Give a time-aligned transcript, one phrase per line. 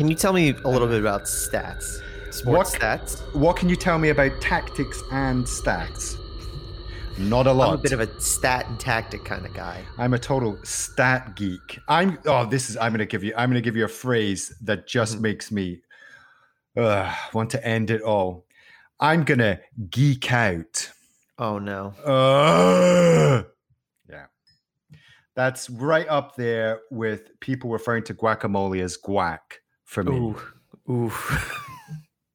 [0.00, 2.00] Can you tell me a little bit about stats?
[2.32, 3.34] Sports What- stats?
[3.34, 6.16] What can you tell me about tactics and stats?
[7.18, 7.68] Not a lot.
[7.68, 9.84] I'm a bit of a stat and tactic kind of guy.
[9.98, 11.78] I'm a total stat geek.
[11.86, 14.86] I'm oh, this is I'm gonna give you I'm gonna give you a phrase that
[14.86, 15.20] just Mhm.
[15.20, 15.82] makes me
[16.78, 18.46] uh, want to end it all.
[19.00, 19.60] I'm gonna
[19.90, 20.90] geek out.
[21.38, 21.88] Oh no.
[22.06, 23.42] Uh,
[24.08, 24.24] yeah.
[25.34, 29.40] That's right up there with people referring to guacamole as guac
[29.90, 30.16] for me.
[30.16, 30.36] Ooh.
[30.88, 31.12] Ooh.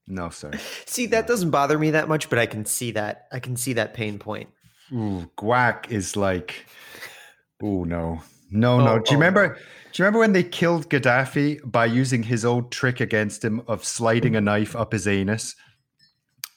[0.07, 0.51] No, sir.
[0.85, 3.27] see, that doesn't bother me that much, but I can see that.
[3.31, 4.49] I can see that pain point.
[4.91, 6.67] Ooh, guac is like,
[7.63, 8.93] oh no, no, no.
[8.93, 9.47] Oh, Do oh, you oh, remember?
[9.55, 9.55] Do
[9.95, 14.35] you remember when they killed Gaddafi by using his old trick against him of sliding
[14.35, 15.55] a knife up his anus?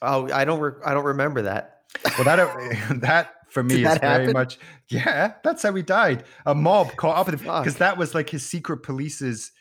[0.03, 0.61] Oh, I don't.
[0.61, 1.83] Re- I don't remember that.
[2.19, 4.33] Well, that uh, that for me Did is very happen?
[4.33, 4.59] much.
[4.89, 6.25] Yeah, that's how he died.
[6.45, 9.53] A mob caught up with him because that was like his secret police's.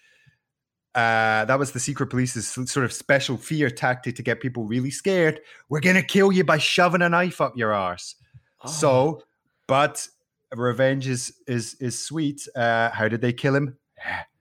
[0.97, 4.89] Uh, that was the secret police's sort of special fear tactic to get people really
[4.89, 5.39] scared.
[5.69, 8.15] We're gonna kill you by shoving a knife up your arse.
[8.63, 8.67] Oh.
[8.67, 9.21] So,
[9.67, 10.07] but
[10.55, 12.47] revenge is is is sweet.
[12.55, 13.77] Uh, how did they kill him?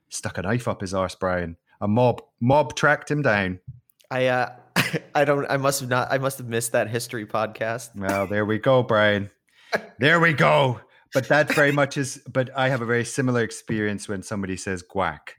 [0.08, 1.58] Stuck a knife up his arse, Brian.
[1.82, 3.60] A mob mob tracked him down.
[4.10, 4.26] I.
[4.28, 4.56] uh
[5.14, 5.44] I don't.
[5.50, 6.08] I must have not.
[6.10, 7.90] I must have missed that history podcast.
[7.96, 9.30] Well, there we go, Brian.
[9.98, 10.80] There we go.
[11.12, 12.22] But that very much is.
[12.30, 15.35] But I have a very similar experience when somebody says guac.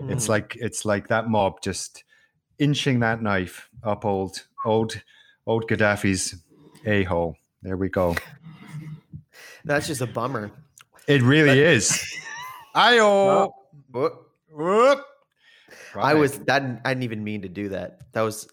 [0.00, 0.28] It's Mm.
[0.28, 2.04] like it's like that mob just
[2.58, 5.00] inching that knife up old old
[5.46, 6.36] old Gaddafi's
[6.84, 7.36] a hole.
[7.62, 8.14] There we go.
[9.64, 10.50] that's just a bummer.
[11.08, 12.02] It really is.
[12.74, 13.50] Ayo.
[13.90, 14.30] Whoop.
[14.50, 15.04] Whoop.
[15.94, 16.62] I was that.
[16.84, 18.12] I didn't even mean to do that.
[18.12, 18.48] That was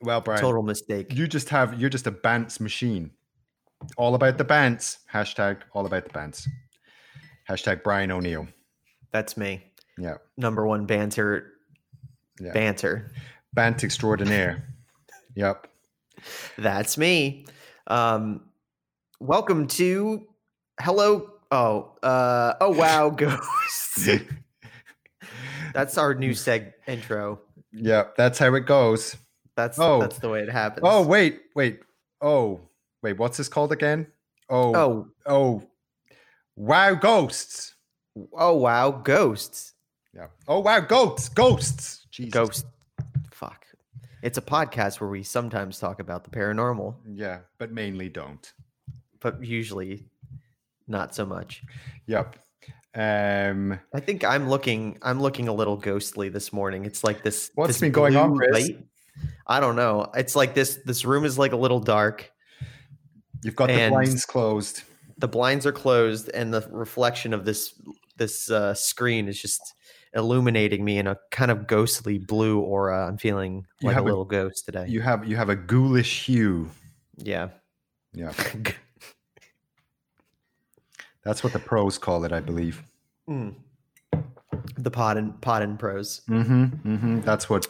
[0.00, 0.40] well, Brian.
[0.40, 1.12] total mistake.
[1.12, 3.10] You just have you're just a bants machine.
[3.96, 4.98] All about the bants.
[5.12, 6.48] Hashtag all about the bants.
[7.48, 8.46] Hashtag Brian O'Neill.
[9.10, 9.71] That's me.
[9.98, 10.16] Yeah.
[10.36, 11.52] Number one banter.
[12.40, 12.52] Yeah.
[12.52, 13.12] Banter.
[13.54, 14.68] Bant extraordinaire.
[15.34, 15.66] Yep.
[16.58, 17.46] That's me.
[17.86, 18.42] Um,
[19.18, 20.26] welcome to
[20.78, 21.30] Hello.
[21.50, 24.08] Oh, uh, oh wow, ghosts.
[25.72, 27.40] That's our new seg intro.
[27.72, 29.16] yeah, that's how it goes.
[29.56, 30.00] That's Oh.
[30.00, 30.82] that's the way it happens.
[30.86, 31.80] Oh, wait, wait.
[32.20, 32.60] Oh,
[33.02, 34.06] wait, what's this called again?
[34.50, 35.62] Oh, oh, oh.
[36.56, 37.74] Wow, ghosts.
[38.36, 39.71] oh wow, ghosts.
[40.14, 40.26] Yeah.
[40.46, 41.28] Oh, wow, ghosts.
[41.28, 42.06] Ghosts.
[42.10, 42.32] Jesus.
[42.32, 42.66] Ghost.
[43.30, 43.64] Fuck.
[44.22, 48.52] It's a podcast where we sometimes talk about the paranormal, Yeah, but mainly don't.
[49.20, 50.04] but usually
[50.86, 51.62] not so much.
[52.06, 52.36] Yep.
[52.94, 54.98] Um, I think I'm looking.
[55.02, 56.84] I'm looking a little ghostly this morning.
[56.84, 57.50] It's like this.
[57.54, 58.52] What's this been going on, Chris?
[58.52, 58.86] light.
[59.46, 60.10] I don't know.
[60.14, 60.78] It's like this.
[60.84, 62.30] This room is like a little dark.
[63.42, 64.82] you've got the blinds closed.
[65.16, 67.80] The blinds are closed, and the reflection of this
[68.18, 69.60] this uh, screen is just
[70.14, 73.06] illuminating me in a kind of ghostly blue aura.
[73.08, 74.86] I'm feeling You like a have a- little ghost today.
[74.88, 76.68] You have you have a ghoulish hue.
[77.16, 77.48] yeah.
[78.14, 78.32] Yeah,
[81.24, 82.82] that's what the pros call it, I believe.
[83.28, 83.54] Mm.
[84.76, 86.20] The pod and pod and pros.
[86.28, 87.20] Mm-hmm, mm-hmm.
[87.20, 87.66] That's what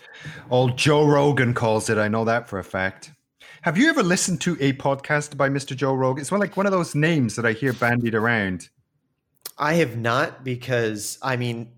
[0.51, 1.99] old Joe Rogan calls it.
[1.99, 3.13] I know that for a fact.
[3.63, 5.77] Have you ever listened to a podcast by Mr.
[5.77, 6.21] Joe Rogan?
[6.23, 8.69] It's one like one of those names that I hear bandied around.
[9.59, 11.71] I have not because I mean,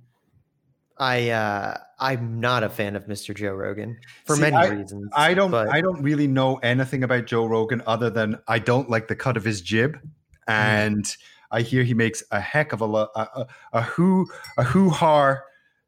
[0.99, 3.35] I uh, I'm not a fan of Mr.
[3.35, 5.11] Joe Rogan for See, many I- reasons.
[5.15, 8.89] I don't but- I don't really know anything about Joe Rogan other than I don't
[8.89, 9.99] like the cut of his jib,
[10.47, 11.05] and
[11.51, 15.45] I hear he makes a heck of a a, a, a who a hoo har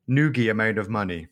[0.08, 1.28] noogie amount of money.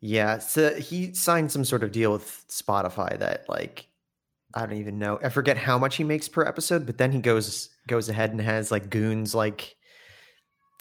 [0.00, 3.86] Yeah, so he signed some sort of deal with Spotify that like
[4.54, 5.18] I don't even know.
[5.22, 8.40] I forget how much he makes per episode, but then he goes goes ahead and
[8.40, 9.75] has like goons like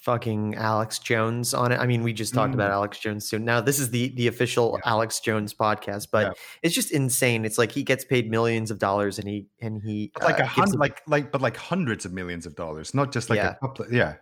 [0.05, 1.79] fucking Alex Jones on it.
[1.79, 3.43] I mean, we just talked about Alex Jones soon.
[3.43, 4.91] Now this is the the official Yeah.
[4.91, 6.33] Alex Jones podcast, but Yeah.
[6.61, 7.43] it's just insane.
[7.43, 10.43] It's like he gets paid millions of dollars and he and he But like uh,
[10.43, 13.51] a hundred, like like but like hundreds of millions of dollars, not just like Yeah.
[13.51, 13.85] a couple.
[13.85, 14.13] Of, yeah,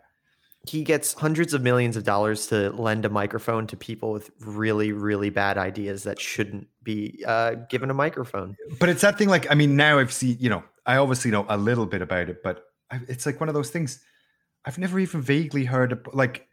[0.66, 4.94] he gets hundreds of millions of dollars to lend a microphone to people with really
[4.94, 8.56] really bad ideas that shouldn't be uh, given a microphone.
[8.80, 9.28] but it's that thing.
[9.28, 10.38] Like I mean, now I've seen.
[10.40, 12.64] You know, I obviously know a little bit about it, but
[13.10, 14.00] it's like one of those things.
[14.66, 15.92] I've never even vaguely heard.
[15.92, 16.48] Of, like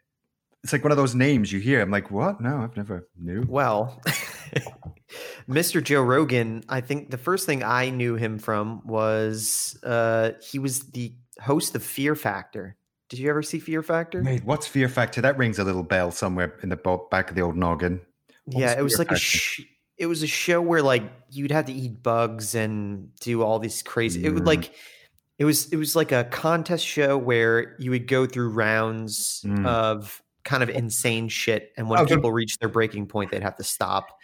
[0.62, 1.80] it's like one of those names you hear.
[1.80, 2.40] I'm like, what?
[2.40, 3.44] No, I've never knew.
[3.48, 4.00] Well,
[5.48, 5.82] Mr.
[5.82, 10.80] Joe Rogan, I think the first thing I knew him from was uh, he was
[10.90, 12.76] the host of Fear Factor.
[13.08, 14.22] Did you ever see Fear Factor?
[14.22, 15.20] Mate, what's Fear Factor?
[15.20, 16.76] That rings a little bell somewhere in the
[17.10, 18.00] back of the old noggin.
[18.44, 19.60] What yeah, was it was Fear like a sh-
[19.98, 23.82] it was a show where like you'd have to eat bugs and do all these
[23.82, 24.24] crazy.
[24.24, 24.46] It would Mm.
[24.46, 24.72] like
[25.40, 29.66] it was it was like a contest show where you would go through rounds Mm.
[29.66, 31.72] of kind of insane shit.
[31.76, 32.14] And when Okay.
[32.14, 34.16] people reach their breaking point, they'd have to stop.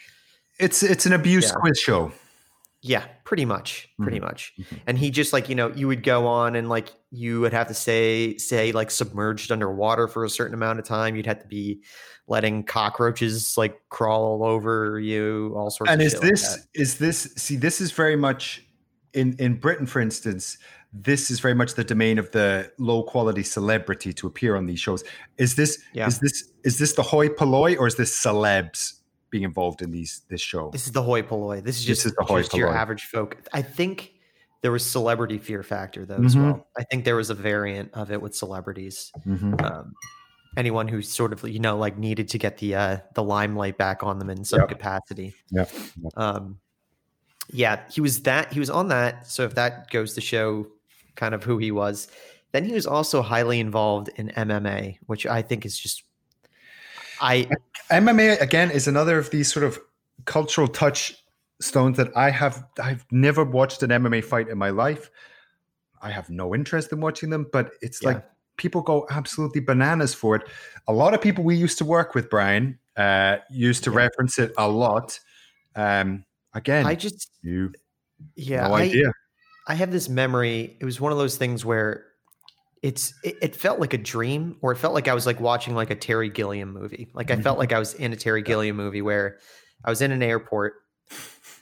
[0.60, 1.54] It's it's an abuse Yeah.
[1.60, 2.12] quiz show.
[2.82, 4.22] Yeah, pretty much, pretty Mhm.
[4.24, 4.52] much.
[4.58, 4.80] Mhm.
[4.86, 7.68] And he just like you know you would go on and like you would have
[7.68, 11.16] to say say like submerged underwater for a certain amount of time.
[11.16, 11.82] You'd have to be
[12.28, 15.90] letting cockroaches like crawl all over you, all sorts.
[15.90, 16.66] And of is like this that.
[16.74, 18.62] is this see this is very much
[19.16, 20.58] in in Britain, for instance.
[20.92, 24.80] This is very much the domain of the low quality celebrity to appear on these
[24.80, 25.04] shows.
[25.36, 26.06] Is this Yeah.
[26.06, 30.22] is this is this the hoi polloi or is this celebs being involved in these
[30.30, 30.70] this show?
[30.70, 31.60] This is the hoi polloi.
[31.62, 33.36] This is This just, is the hoi just your average folk.
[33.52, 34.12] I think
[34.62, 36.42] there was celebrity fear factor though as Mhm.
[36.44, 36.66] well.
[36.78, 39.12] I think there was a variant of it with celebrities.
[39.26, 39.60] Mhm.
[39.62, 39.92] Um,
[40.56, 44.02] anyone who sort of you know like needed to get the uh, the limelight back
[44.02, 44.68] on them in some Yep.
[44.70, 45.34] capacity.
[45.50, 45.70] Yep.
[46.16, 46.58] Um,
[47.50, 48.52] yeah, he was that.
[48.52, 49.26] He was on that.
[49.26, 50.66] So if that goes to show
[51.14, 52.08] kind of who he was,
[52.52, 56.04] then he was also highly involved in MMA, which I think is just.
[57.20, 57.48] I
[57.90, 59.78] MMA again is another of these sort of
[60.26, 62.64] cultural touchstones that I have.
[62.82, 65.10] I've never watched an MMA fight in my life.
[66.02, 68.08] I have no interest in watching them, but it's Yeah.
[68.10, 68.24] like
[68.58, 70.42] people go absolutely bananas for it.
[70.88, 73.96] A lot of people we used to work with, Brian, uh, used to Yeah.
[73.96, 75.18] reference it a lot.
[75.74, 76.24] Um,
[76.56, 77.72] again, I just you
[78.34, 79.12] yeah no I, idea.
[79.68, 80.76] I have this memory.
[80.80, 82.04] It was one of those things where
[82.82, 85.74] it's it, it felt like a dream, or it felt like I was like watching
[85.74, 87.08] like a Terry Gilliam movie.
[87.14, 87.60] Like I felt Mhm.
[87.60, 89.38] like I was in a Terry Gilliam movie where
[89.84, 90.74] I was in an airport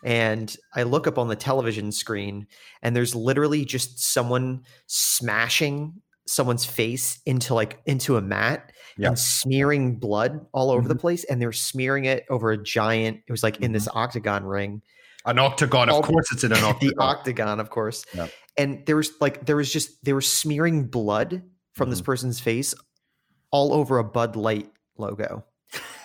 [0.05, 2.47] and I look up on the television screen
[2.83, 9.09] and there's literally just someone smashing someone's face into like into a mat Yeah.
[9.09, 11.01] and smearing blood all over the Mhm.
[11.01, 14.83] place and they're smearing it over a giant it was like in this octagon ring
[15.27, 17.61] An octagon, all- of course, it's in an octagon the octagon.
[17.61, 18.05] of course.
[18.15, 18.31] Yep.
[18.59, 21.43] And there was like there was just they were smearing blood
[21.73, 22.05] from this Mhm.
[22.05, 22.75] person's face
[23.51, 25.45] all over a Bud Light logo,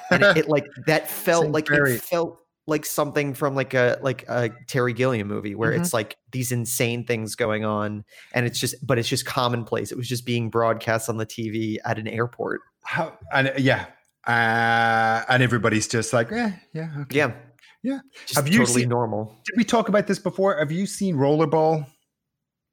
[0.10, 2.39] and it, it like that felt like very- it felt
[2.70, 5.82] like something from like a like a Terry Gilliam movie where Mm-hmm.
[5.82, 9.92] it's like these insane things going on, and it's just but it's just commonplace.
[9.92, 12.62] It was just being broadcast on the TV at an airport.
[12.84, 13.88] How, and uh, yeah,
[14.28, 17.18] uh, and everybody's just like, eh, yeah, okay.
[17.18, 17.32] Yeah,
[17.84, 18.00] Yeah.
[18.26, 19.36] just Have you totally seen- normal.
[19.46, 20.58] Did we talk about this before?
[20.58, 21.86] Have you seen Rollerball?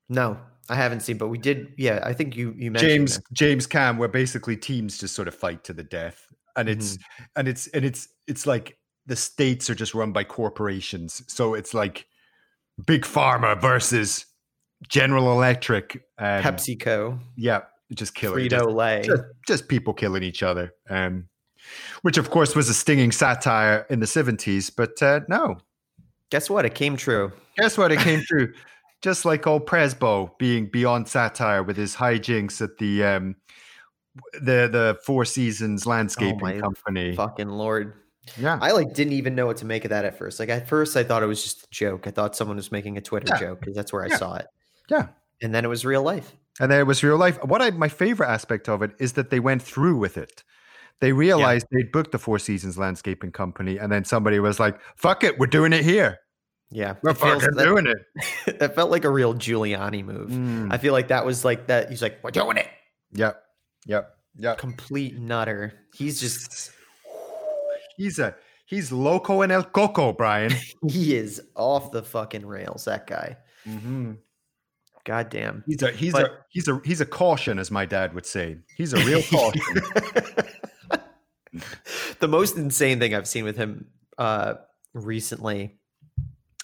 [0.08, 0.38] No,
[0.68, 1.72] I haven't seen, but we did.
[1.76, 3.24] Yeah, I think you you mentioned James it.
[3.32, 6.26] James Caan, where basically teams just sort of fight to the death,
[6.56, 7.24] and it's Mm-hmm.
[7.36, 11.74] and it's and it's it's like the states are just run by corporations, so it's
[11.74, 12.06] like
[12.86, 14.26] big pharma versus
[14.88, 17.62] General Electric, um, PepsiCo, yeah,
[17.94, 19.02] just killing Frito Lay.
[19.02, 21.28] just, just people killing each other, um,
[22.02, 25.58] which of course was a stinging satire in the seventies, but uh, no,
[26.30, 26.64] Guess what?
[26.64, 27.32] It came true.
[27.56, 27.92] Guess what?
[27.92, 28.52] It came true.
[29.02, 33.36] Just like old Presbo being beyond satire with his hijinks at the um
[34.32, 37.14] the the Four Seasons landscaping my company.
[37.14, 37.92] Fucking lord.
[38.38, 38.58] Yeah.
[38.60, 40.40] I like didn't even know what to make of that at first.
[40.40, 42.06] Like at first I thought it was just a joke.
[42.06, 43.40] I thought someone was making a Twitter Yeah.
[43.40, 44.46] joke because that's where I saw it.
[44.88, 45.08] Yeah.
[45.42, 46.34] And then it was real life.
[46.60, 47.42] And then it was real life.
[47.44, 50.42] What I my favorite aspect of it is that they went through with it.
[51.00, 55.24] They realized they'd booked the Four Seasons landscaping company, and then somebody was like, "Fuck
[55.24, 56.16] it, we're doing it here.
[56.70, 56.94] Yeah.
[57.02, 60.30] We're fucking that, doing it." that felt like a real Giuliani move.
[60.30, 60.72] Mm.
[60.72, 61.90] I feel like that was like that.
[61.90, 62.68] He's like, we're doing it.
[63.12, 63.42] Yep.
[63.84, 64.16] Yep.
[64.38, 64.58] Yep.
[64.58, 65.74] Complete nutter.
[65.94, 66.70] He's just
[67.96, 68.34] He's a
[68.66, 70.52] he's loco in el coco, Brian.
[70.88, 73.36] he is off the fucking rails, that guy.
[73.66, 74.12] mm-hmm.
[75.04, 75.62] God damn.
[75.68, 78.58] He's a he's But- a he's a he's a caution, as my dad would say.
[78.76, 79.62] He's a real caution.
[82.20, 83.86] the most insane thing I've seen with him
[84.18, 84.54] uh,
[84.94, 85.78] recently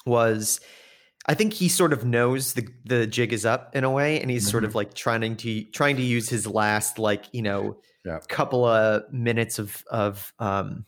[0.07, 0.61] was
[1.27, 4.31] I think he sort of knows the the jig is up in a way, and
[4.31, 8.19] he's sort of like trying to trying to use his last like you know Yeah.
[8.29, 10.85] couple of minutes of of um,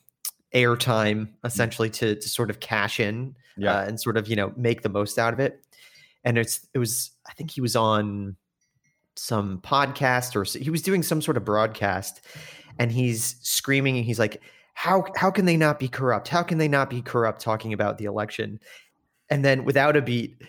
[0.55, 3.75] airtime essentially to to sort of cash in Yeah.
[3.79, 5.61] uh, and sort of you know make the most out of it.
[6.25, 8.37] And it's it was I think he was on
[9.17, 12.21] some podcast or he was doing some sort of broadcast,
[12.79, 14.41] and he's screaming and he's like,
[14.75, 16.29] "How how can they not be corrupt?
[16.29, 18.59] How can they not be corrupt?" Talking about the election,
[19.31, 20.41] and then without a beat,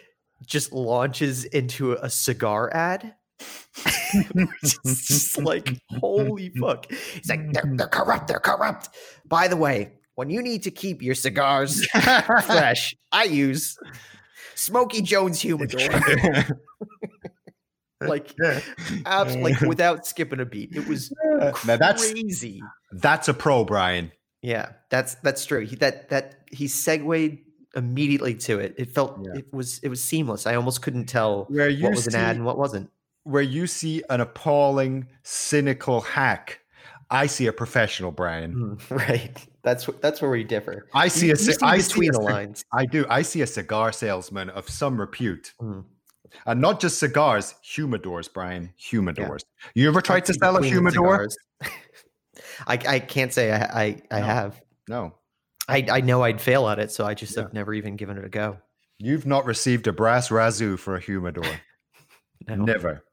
[0.45, 3.13] just launches into a cigar ad.
[4.13, 6.89] It's just like holy fuck!
[6.89, 8.27] He's like, "They're, they're corrupt.
[8.27, 8.89] They're corrupt."
[9.25, 11.85] By the way, when you need to keep your cigars
[12.45, 13.77] fresh, I use
[14.55, 15.79] Smoky Jones humidor.
[18.01, 18.33] like,
[19.05, 20.75] abs- like without skipping a beat.
[20.75, 21.11] It was
[21.65, 22.61] now that's crazy.
[22.93, 24.11] that's a pro, Brian.
[24.41, 25.65] Yeah, that's that's true.
[25.65, 27.39] He that that he segued
[27.75, 28.75] immediately to it.
[28.77, 29.39] It felt Yeah.
[29.39, 30.45] it was it was seamless.
[30.47, 32.89] I almost couldn't tell Where what was an ad and what wasn't.
[33.25, 36.61] Where you see an appalling, cynical hack
[37.11, 38.55] I see a professional, Brian.
[38.79, 39.37] Mm, right.
[39.63, 40.87] That's that's where we differ.
[40.93, 42.65] I see You- a you ci- I see between a the lines.
[42.73, 43.05] I do.
[43.09, 45.85] I see a cigar salesman of some repute, Mm.
[46.47, 48.73] and not just cigars, humidors, Brian.
[48.79, 49.41] Humidors.
[49.75, 51.27] You ever tried to sell a humidor?
[52.67, 54.25] I, I can't say I I, I No.
[54.25, 54.61] have.
[54.89, 55.13] No.
[55.67, 57.43] I, I know I'd fail at it, so I just Yeah.
[57.43, 58.57] have never even given it a go.
[58.99, 61.45] You've not received a brass razoo for a humidor.
[62.47, 62.55] No.
[62.55, 63.03] Never.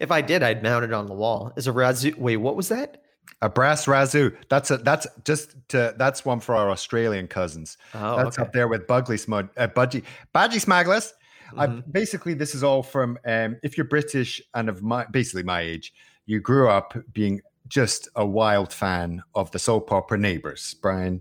[0.00, 1.52] If I did, I'd mount it on the wall.
[1.56, 2.16] Is a razoo?
[2.16, 3.02] Wait, what was that?
[3.42, 4.36] A brass razoo.
[4.48, 7.78] That's a that's just to, that's one for our Australian cousins.
[7.94, 8.46] Oh, that's okay.
[8.46, 10.02] up there with Bugley Smud, uh, Budgie,
[10.34, 11.12] Badgie Smagglers.
[11.56, 11.90] I, Mhm.
[11.92, 15.92] basically, this is all from um, if you're British and of my basically my age,
[16.26, 21.20] you grew up being just a wild fan of the soap opera Neighbours, Brian,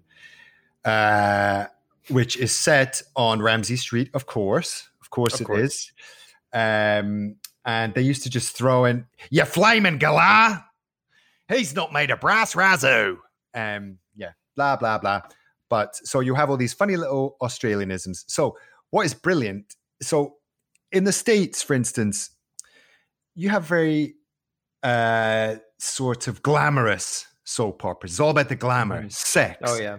[0.86, 1.66] uh,
[2.10, 5.60] which is set on Ramsay Street, of course, of course Of it course.
[5.62, 5.92] is.
[6.54, 7.36] Um,
[7.70, 10.64] and they used to just throw in, "You flaming galah,
[11.48, 13.18] he's not made of brass razoo."
[13.54, 15.22] Um, yeah, blah blah blah.
[15.70, 18.24] But so you have all these funny little Australianisms.
[18.28, 18.58] So
[18.90, 19.76] what is brilliant?
[20.02, 20.38] So
[20.92, 22.32] in the states, for instance,
[23.36, 24.16] you have very
[24.82, 28.14] uh, sort of glamorous soap operas.
[28.14, 29.12] It's all about the glamour, Mhm.
[29.12, 29.58] sex.
[29.64, 29.98] Oh yeah.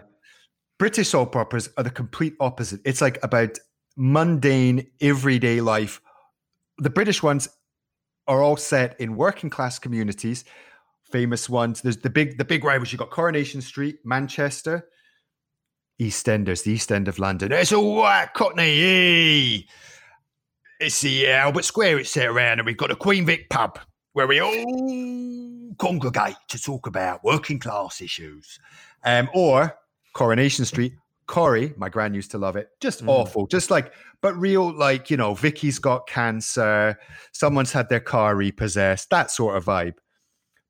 [0.78, 2.80] British soap operas are the complete opposite.
[2.84, 3.58] It's like about
[3.96, 6.00] mundane, everyday life.
[6.78, 7.48] The British ones
[8.26, 10.44] are all set in working class communities.
[11.10, 11.82] Famous ones.
[11.82, 12.92] There's the big, the big rivals.
[12.92, 14.88] You've got Coronation Street, Manchester,
[16.00, 17.52] EastEnders, the East End of London.
[17.52, 19.66] It's all white cockney.
[20.78, 21.98] It's the uh, Albert Square.
[21.98, 23.78] It's set around, and we've got the Queen Vic pub
[24.12, 28.58] where we all congregate to talk about working class issues.
[29.04, 29.76] Um, or
[30.14, 30.92] Coronation Street.
[31.30, 32.70] Corrie, my gran used to love it.
[32.80, 33.08] Just Mm.
[33.08, 33.46] awful.
[33.46, 36.98] Just like, but real, like, you know, Vicky's got cancer.
[37.32, 39.08] Someone's had their car repossessed.
[39.10, 39.94] That sort of vibe.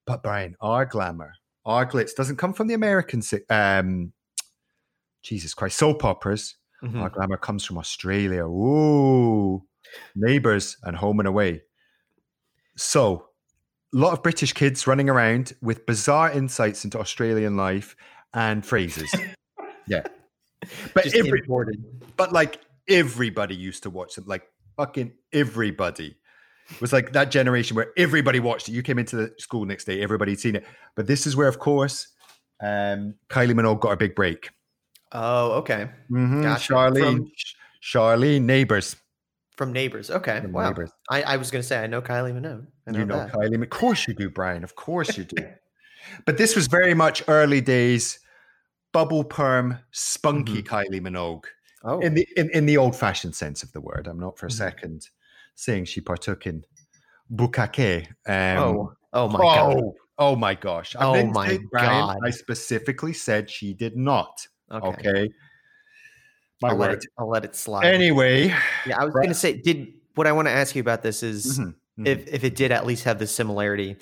[0.07, 1.33] But Brian, our glamour,
[1.65, 4.13] our glitz doesn't come from the American, um,
[5.23, 6.57] Jesus Christ, soap operas.
[6.83, 7.01] Mhm.
[7.01, 8.45] Our glamour comes from Australia.
[8.47, 9.65] Ooh,
[10.15, 11.63] neighbors and home and away.
[12.77, 13.29] So,
[13.95, 17.97] a lot of British kids running around with bizarre insights into Australian life
[18.35, 19.11] and phrases.
[19.87, 20.03] yeah.
[20.95, 21.83] But Just every, imported.
[22.17, 24.43] but like everybody used to watch them, like
[24.77, 26.17] fucking everybody.
[26.71, 28.73] It was like that generation where everybody watched it.
[28.73, 30.65] You came into the school next day, everybody'd seen it.
[30.95, 32.07] But this is where, of course,
[32.63, 34.51] um, Kylie Minogue got a big break.
[35.13, 35.91] Oh, okay.
[36.11, 36.73] Mhm, Gotcha.
[36.73, 37.31] Charlene, From-
[37.83, 38.97] Charlene, neighbors.
[39.57, 40.11] From Neighbors.
[40.11, 40.41] Okay.
[40.41, 40.69] From wow.
[40.69, 40.91] Neighbours.
[41.11, 42.67] I, I was going to say I know Kylie Minogue.
[42.87, 43.33] Know, You know that.
[43.33, 43.61] Kylie.
[43.63, 44.63] Of course you do, Brian.
[44.65, 45.37] Of course you do.
[46.27, 48.21] but this was very much early days,
[48.93, 51.45] bubble perm, spunky Kylie Minogue.
[51.85, 54.07] Oh, In the in, in the old fashioned sense of the word.
[54.07, 54.53] I'm not for a Mhm.
[54.59, 55.09] second
[55.55, 56.65] saying she partook in
[57.35, 58.07] bukkake.
[58.27, 59.77] Um, oh, oh my god.
[59.77, 60.95] oh, oh my gosh.
[60.97, 62.19] I Oh my Brian, God.
[62.25, 64.47] I specifically said she did not.
[64.71, 64.89] Okay.
[65.09, 65.29] Okay.
[66.61, 66.99] My I'll let word.
[66.99, 67.07] it.
[67.19, 67.87] I'll let it slide.
[67.87, 68.49] Anyway.
[68.87, 69.29] yeah, I was Right.
[69.29, 69.55] to say.
[69.61, 72.07] Did what I want to ask you about this is Mhm, mhm.
[72.07, 73.97] if if it did at least have the similarity.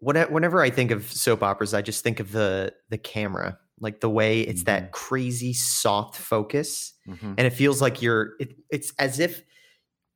[0.00, 4.00] When- Whenever I think of soap operas, I just think of the the camera, like
[4.00, 4.66] the way it's Mm-hmm.
[4.66, 7.34] that crazy soft focus, Mhm.
[7.38, 8.34] and it feels like you're.
[8.38, 9.42] It, it's as if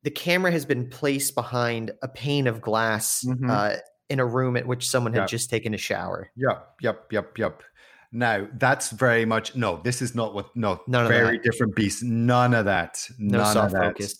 [0.03, 3.49] the camera has been placed behind a pane of glass Mhm.
[3.49, 3.77] uh,
[4.09, 5.25] in a room at which someone had Yeah.
[5.27, 6.29] just taken a shower.
[6.35, 7.63] Yep, yep, yep, yep.
[8.11, 9.81] Now that's very much no.
[9.83, 10.55] This is not what.
[10.55, 12.03] No, None of very different beast.
[12.03, 13.09] None of that.
[13.17, 13.81] No None soft of that.
[13.93, 14.19] focus.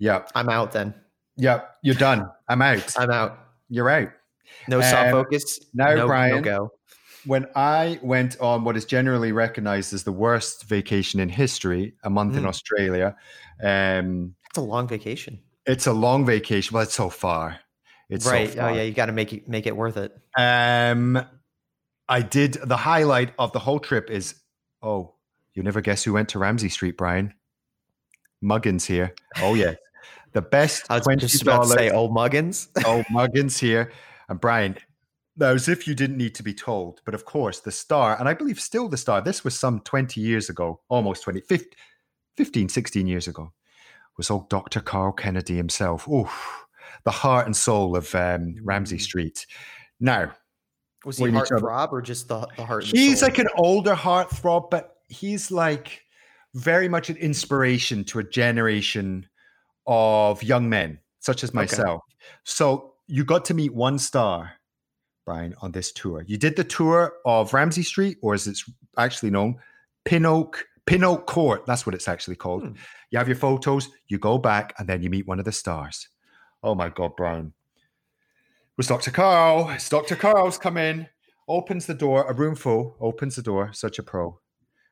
[0.00, 0.94] Yep, I'm out then.
[1.36, 1.76] yep.
[1.82, 2.28] You're done.
[2.48, 2.92] I'm out.
[2.98, 3.38] I'm out.
[3.68, 4.08] You're out.
[4.68, 5.60] No soft Um, focus.
[5.72, 6.72] now, no, Brian, no go.
[7.26, 12.10] When I went on what is generally recognized as the worst vacation in history, a
[12.10, 12.48] month in Mm.
[12.48, 13.16] Australia,
[13.62, 15.40] um, It's a long vacation.
[15.66, 16.74] it's a long vacation.
[16.74, 17.60] Well, it's so far.
[18.08, 18.48] It's so right.
[18.50, 18.70] far.
[18.70, 20.16] oh yeah, you got to make it make it worth it.
[20.36, 21.20] Um,
[22.08, 24.34] I did the highlight of the whole trip is
[24.82, 25.14] oh,
[25.54, 27.34] you never guess who went to Ramsay Street, Brian?
[28.42, 29.14] Muggins here.
[29.42, 29.74] Oh yeah,
[30.32, 32.68] the best I was just about to say old Muggins.
[32.86, 33.92] old Muggins here,
[34.28, 34.76] and Brian.
[35.40, 38.34] As if you didn't need to be told, but of course, the star, and I
[38.34, 41.68] believe still the star, this was some 20 years ago, almost 20, 15,
[42.36, 43.52] 15 16 years ago,
[44.16, 44.80] was old Dr.
[44.80, 46.06] Karl Kennedy himself.
[46.10, 46.30] Oh,
[47.04, 49.00] the heart and soul of um, Ramsay Mm.
[49.00, 49.46] Street.
[50.00, 50.32] Now,
[51.06, 52.84] Was he Wait, each other- heartthrob or just the, the heart?
[52.84, 56.02] and He's like an older heartthrob, but he's like
[56.54, 59.26] very much an inspiration to a generation
[59.86, 62.02] of young men, such as myself.
[62.44, 64.52] So you got to meet one star,
[65.30, 66.24] Brian, on this tour.
[66.26, 68.68] You did the tour of Ramsay Street, or as it's
[68.98, 69.54] actually known,
[70.04, 71.64] Pin Oak, Pin Oak Court.
[71.66, 72.64] That's what it's actually called.
[72.64, 72.72] Hmm.
[73.12, 76.08] You have your photos, you go back, and then you meet one of the stars.
[76.64, 77.52] Oh my God, Brian.
[77.76, 79.12] It was Dr.
[79.12, 79.70] Karl.
[79.70, 80.16] It's Dr.
[80.16, 81.06] Karl's come in,
[81.46, 84.40] opens the door, a room full, opens the door, such a pro.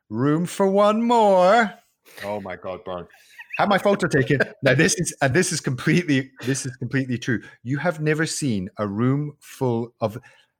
[0.09, 1.75] Room for one more.
[2.23, 3.09] Oh my god, Brian.
[3.58, 4.38] Had my photo taken.
[4.62, 7.42] Now this is and this is completely this is completely true.
[7.64, 10.16] You have never seen a room full of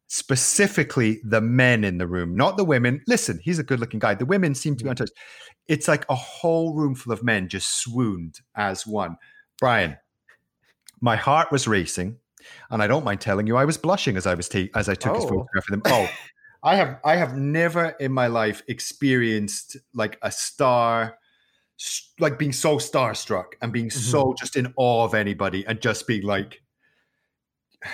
[0.09, 3.01] specifically the men in the room, not the women.
[3.07, 4.15] Listen, he's a good-looking guy.
[4.15, 5.13] The women seem to be untouched.
[5.69, 9.17] It's like a whole room full of men just swooned as one.
[9.61, 9.97] Brian,
[11.01, 12.17] my heart was racing,
[12.71, 14.95] and I don't mind telling you, I was blushing as I was ta- as I
[14.95, 15.29] took his Oh.
[15.29, 15.83] photograph of them.
[15.87, 16.09] Oh,
[16.63, 21.18] I have I have never in my life experienced like a star,
[22.19, 26.23] like being so starstruck and being so just in awe of anybody and just being
[26.23, 26.61] like,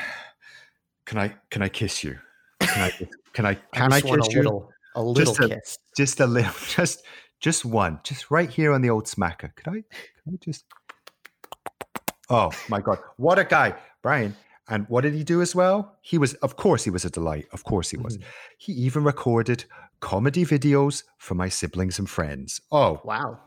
[1.07, 2.19] can I can I kiss you?
[2.61, 2.91] Can I
[3.33, 4.43] can I can I, just want kiss a you?
[4.43, 5.79] little, a little a- kiss.
[5.97, 7.05] Just a little, just
[7.41, 9.55] just one, just right here on the old smacker.
[9.55, 9.73] Could I?
[9.73, 10.64] Could I just?
[12.31, 14.35] Oh my god, what a guy, Brian!
[14.69, 15.99] And what did he do as well?
[16.00, 17.47] He was, of course, he was a delight.
[17.53, 18.17] Of course, he was.
[18.17, 18.23] Mhm.
[18.57, 19.67] He even recorded
[20.00, 22.62] comedy videos for my siblings and friends.
[22.73, 23.41] Oh, Wow.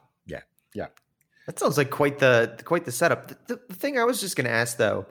[0.77, 0.88] Yeah, yeah.
[1.48, 3.27] That sounds like quite the quite the setup.
[3.29, 5.05] The, the, the thing I was just going to ask though,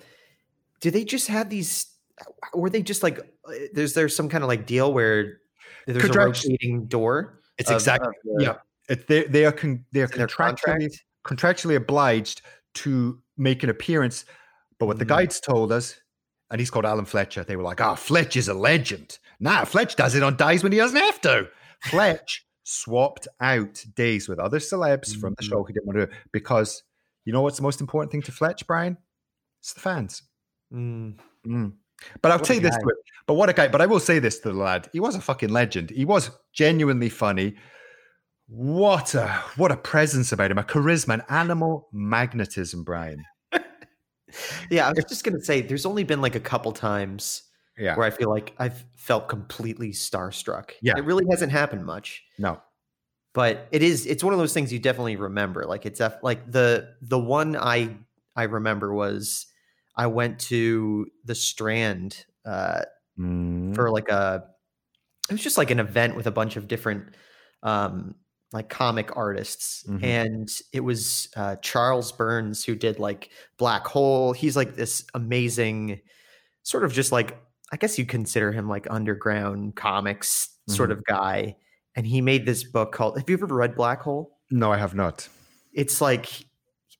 [0.80, 1.86] do they just have these?
[2.54, 3.18] Were they just like?
[3.18, 5.40] uh, There's there some kind of like deal where
[5.86, 7.40] there's a rotating door?
[7.58, 8.54] it's of- exactly of the- yeah.
[8.88, 11.04] It, they they are con, they are contractually contract?
[11.24, 12.42] contractually obliged
[12.74, 14.24] to make an appearance.
[14.78, 15.08] But what the Mhm.
[15.08, 15.96] guides told us,
[16.50, 19.96] and he's called Alan Fletcher, they were like, "Ah, Fletch is a legend." Nah, Fletch
[19.96, 21.48] does it on days when he doesn't have to.
[21.82, 25.48] Fletch swapped out days with other celebs from the Mhm.
[25.48, 26.82] show he didn't want to do because
[27.24, 28.96] you know what's the most important thing to Fletch, Brian?
[29.60, 30.22] It's the fans.
[30.72, 31.74] Mm, Mm.
[32.22, 32.82] But I'll What say this guy.
[32.82, 32.96] to it.
[33.26, 33.68] But what a guy.
[33.68, 34.90] But I will say this to the lad.
[34.92, 35.90] He was a fucking legend.
[35.90, 37.56] He was genuinely funny.
[38.48, 43.24] What a what a presence about him, a charisma, an animal magnetism, Brian.
[44.70, 47.42] yeah, I was just going to say, there's only been like a couple times
[47.78, 47.96] Yeah.
[47.96, 50.72] where I feel like I've felt completely starstruck.
[50.82, 50.94] Yeah.
[50.96, 52.22] it really hasn't happened much.
[52.38, 52.60] No.
[53.36, 56.50] But it is it's one of those things you definitely remember like it's def- like
[56.50, 57.94] the the one i
[58.34, 59.46] i remember was
[59.96, 62.82] i went to the strand uh
[63.18, 63.74] Mm.
[63.74, 64.44] for like a
[65.30, 67.14] it was just like an event with a bunch of different
[67.62, 68.14] um
[68.52, 70.04] like comic artists Mhm.
[70.04, 76.00] and it was uh charles burns who did like black hole he's like this amazing
[76.62, 77.38] sort of just like
[77.72, 80.92] i guess you consider him like underground comics sort Mhm.
[80.98, 81.56] of guy
[81.96, 84.94] and he made this book called have you ever read black hole No, I have
[84.94, 85.28] not.
[85.72, 86.28] it's like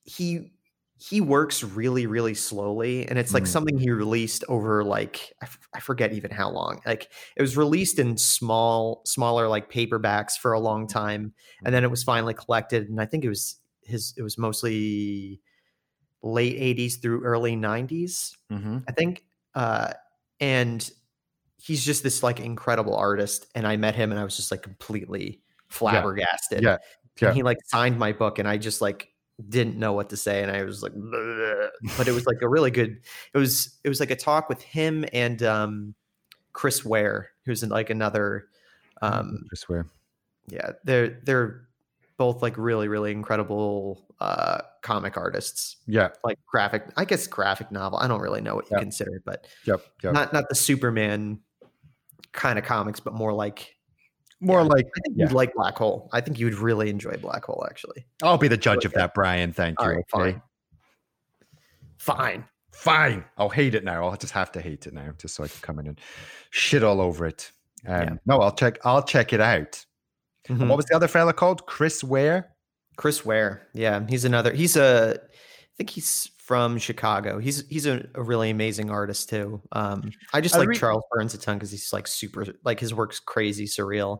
[0.03, 0.51] he
[0.99, 3.47] he works really really slowly and it's like Mhm.
[3.47, 7.55] something he released over like I, f- I forget even how long like it was
[7.55, 11.33] released in small smaller like paperbacks for a long time
[11.63, 15.39] and then it was finally collected and i think it was his it was mostly
[16.23, 18.77] late 80s through early 90s Mm-hmm.
[18.87, 19.93] i think uh
[20.39, 20.89] and
[21.59, 24.61] he's just this like incredible artist and i met him and i was just like
[24.61, 26.77] completely flabbergasted Yeah.
[27.21, 27.29] Yeah.
[27.29, 29.09] and he like signed my book and i just like
[29.49, 32.47] didn't know what to say and i was like "Bleh." but it was like a
[32.47, 32.99] really good
[33.33, 35.93] it was it was like a talk with him and um
[36.53, 38.47] chris ware who's in like another
[39.01, 39.85] um I swear.
[40.47, 41.67] yeah they're they're
[42.17, 46.09] both like really really incredible uh comic artists Yeah.
[46.23, 48.81] like graphic i guess graphic novel i don't really know what you Yeah.
[48.81, 49.81] consider but Yep.
[50.03, 50.13] Yep.
[50.13, 51.39] not not the superman
[52.33, 53.75] kind of comics but more like
[54.39, 54.67] More yeah.
[54.67, 55.25] like i think Yeah.
[55.25, 58.47] you'd like black hole i think you would really enjoy black hole actually I'll be
[58.47, 59.51] the judge of that, Brian.
[59.53, 59.85] Thank you.
[59.85, 60.31] all right okay?
[60.31, 60.41] fine
[61.97, 63.25] fine Fine.
[63.39, 64.05] I'll hate it now.
[64.07, 65.99] I'll just have to hate it now, just so I can come in and
[66.51, 67.51] shit all over it.
[67.87, 68.19] Um.
[68.27, 68.77] No, I'll check.
[68.85, 69.83] I'll check it out.
[70.47, 70.67] Mhm.
[70.67, 71.65] what was the other fella called?
[71.65, 72.49] Chris Ware.
[72.95, 73.67] Chris Ware.
[73.73, 74.53] Yeah, he's another.
[74.53, 75.19] He's a.
[75.77, 77.37] I think he's from Chicago.
[77.37, 79.61] He's he's a, a really amazing artist too.
[79.73, 82.47] Um, I just I like re- Charles Burns a ton because he's like super.
[82.63, 84.19] Like his work's crazy surreal.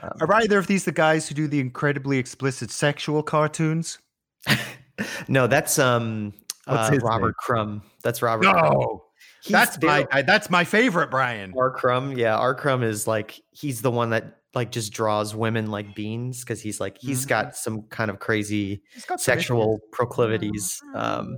[0.00, 3.98] Um, Are either of these the guys who do the incredibly explicit sexual cartoons?
[5.28, 6.34] no, that's um
[6.66, 7.34] uh, Robert name?
[7.38, 7.82] Crumb.
[8.02, 8.44] That's Robert.
[8.44, 8.72] Crumb.
[8.74, 9.04] No,
[9.42, 10.22] He's that's my guy.
[10.22, 11.54] That's my favorite, Brian.
[11.56, 11.70] R.
[11.70, 12.16] Crumb.
[12.16, 12.54] Yeah, R.
[12.54, 16.80] Crumb is like he's the one that like just draws women like beans because he's
[16.80, 17.28] like he's Mhm.
[17.28, 19.88] got some kind of crazy He's got some sexual issues.
[19.92, 20.82] proclivities.
[20.94, 21.36] Um,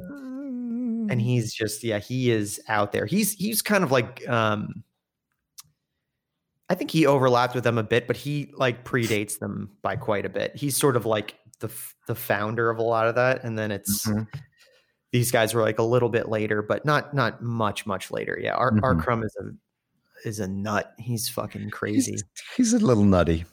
[1.11, 4.83] and he's just yeah he is out there he's he's kind of like um
[6.69, 10.27] i think he overlapped with them a bit but he like predates them by quite
[10.27, 11.71] a bit he's sort of like the
[12.09, 14.27] the founder of a lot of that and then it's Mhm.
[15.13, 18.55] these guys were like a little bit later but not not much much later yeah
[18.55, 19.01] our, our Mhm.
[19.03, 19.45] crumb is a
[20.25, 22.25] is a nut he's fucking crazy He's,
[22.57, 23.45] he's a little nutty.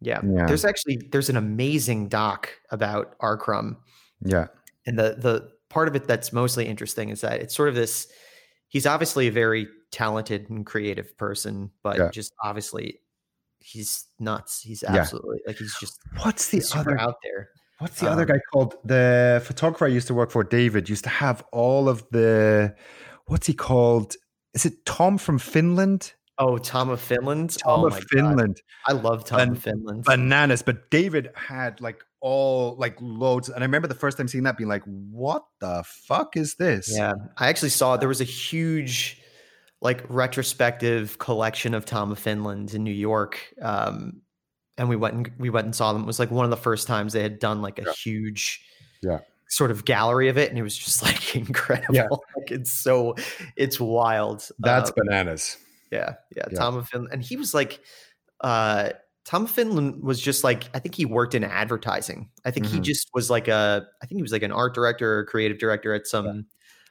[0.00, 0.20] yeah.
[0.24, 0.46] yeah.
[0.46, 3.36] there's actually there's an amazing doc about R.
[3.36, 3.76] Crumb
[4.24, 4.46] Yeah.
[4.86, 8.08] and the the part of it that's mostly interesting is that it's sort of this
[8.68, 12.10] he's obviously a very talented and creative person, but Yeah.
[12.10, 13.00] just obviously
[13.60, 14.60] he's nuts.
[14.62, 14.96] He's Yeah.
[14.96, 17.48] absolutely like he's just What's the other out there.
[17.78, 18.74] What's the other Um, guy called?
[18.84, 22.74] The photographer I used to work for, David, used to have all of the.
[23.26, 24.16] What's he called?
[24.54, 26.12] Is it Tom from Finland?
[26.38, 27.56] Oh, Tom of Finland.
[27.58, 28.08] Tom oh of my God.
[28.10, 28.62] Finland.
[28.86, 30.04] I love Tom of Finland.
[30.04, 30.62] Bananas.
[30.62, 33.48] But David had like all like loads.
[33.48, 36.92] And I remember the first time seeing that being like, what the fuck is this?
[36.96, 39.20] Yeah, I actually saw there was a huge,
[39.80, 44.22] like retrospective collection of Tom of Finland in New York, um,
[44.76, 46.02] and we went and we went and saw them.
[46.02, 47.92] It was like one of the first times they had done like a Yeah.
[47.92, 48.64] huge,
[49.02, 49.18] Yeah.
[49.48, 52.24] Sort of gallery of it, and it was just like incredible.
[52.36, 53.14] Like it's so,
[53.56, 54.46] it's wild.
[54.58, 55.56] That's Uh, bananas.
[55.90, 56.58] yeah, yeah, Yeah.
[56.58, 57.80] Tom of Finland, and he was like,
[58.40, 58.90] uh,
[59.24, 62.30] Tom Finland was just like I think he worked in advertising.
[62.46, 62.82] I think he Mhm.
[62.84, 65.92] just was like a I think he was like an art director or creative director
[65.92, 66.46] at some,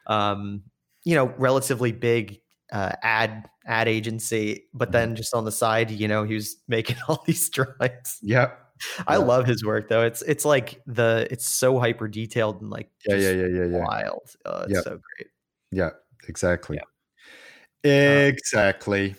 [0.05, 0.61] um,
[1.03, 2.39] you know, relatively big
[2.71, 4.65] uh, ad ad agency.
[4.73, 4.91] But Mhm.
[4.91, 8.19] then just on the side, you know, he was making all these drawings.
[8.21, 8.51] Yeah.
[9.07, 10.03] I love his work though.
[10.03, 13.15] It's it's like the it's so hyper detailed and like Yeah.
[13.15, 13.41] just Yeah.
[13.45, 13.47] Yeah.
[13.47, 13.65] Yeah.
[13.77, 13.85] Yeah.
[13.85, 14.35] wild.
[14.45, 14.81] Uh, it's Yeah.
[14.81, 15.29] so great.
[15.71, 15.89] Yeah.
[16.27, 16.79] Exactly.
[17.85, 19.15] Uh, Exactly.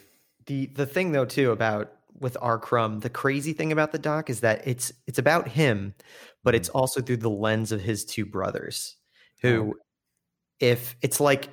[0.47, 2.59] the the thing though too about with R.
[2.59, 5.95] Crumb, the crazy thing about the doc is that it's it's about him,
[6.43, 8.97] but it's also through the lens of his two brothers,
[9.41, 9.77] who,
[10.59, 11.49] if it's like,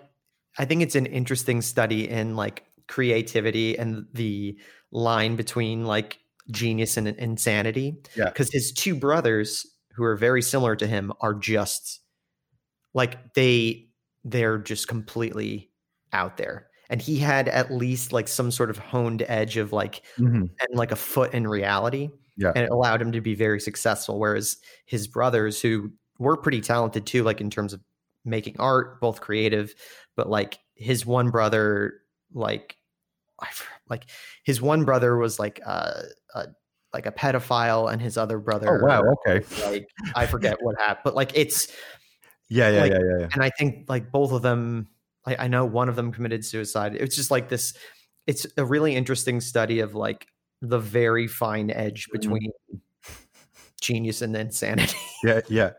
[0.57, 4.57] I think it's an interesting study in like creativity and the
[4.91, 6.17] line between like
[6.51, 7.95] genius and insanity.
[8.15, 8.25] Yeah.
[8.25, 12.01] because his two brothers, who are very similar to him, are just
[12.93, 13.87] like they
[14.23, 15.69] they're just completely
[16.13, 20.01] out there and he had at least like some sort of honed edge of like
[20.17, 20.49] Mhm.
[20.59, 22.51] and like a foot in reality Yeah.
[22.55, 27.05] and it allowed him to be very successful whereas his brothers who were pretty talented
[27.05, 27.81] too like in terms of
[28.23, 29.75] making art both creative
[30.15, 31.93] but like his one brother
[32.33, 32.77] like
[33.89, 34.05] like
[34.43, 36.01] his one brother was like uh,
[36.33, 36.47] a
[36.93, 39.03] like a pedophile and his other brother Oh wow.
[39.27, 39.45] Okay.
[39.69, 41.67] like I forget what happened but like it's
[42.49, 42.69] Yeah.
[42.69, 42.81] Yeah.
[42.81, 42.99] Like- yeah.
[42.99, 43.19] Yeah.
[43.19, 43.27] Yeah.
[43.33, 44.87] and I think like both of them,
[45.25, 46.95] I, I know one of them committed suicide.
[46.95, 47.73] It's just like this.
[48.27, 50.27] It's a really interesting study of like
[50.61, 52.11] the very fine edge Mhm.
[52.13, 52.51] between
[53.81, 54.97] genius and insanity.
[55.23, 55.41] Yeah.
[55.49, 55.71] Yeah.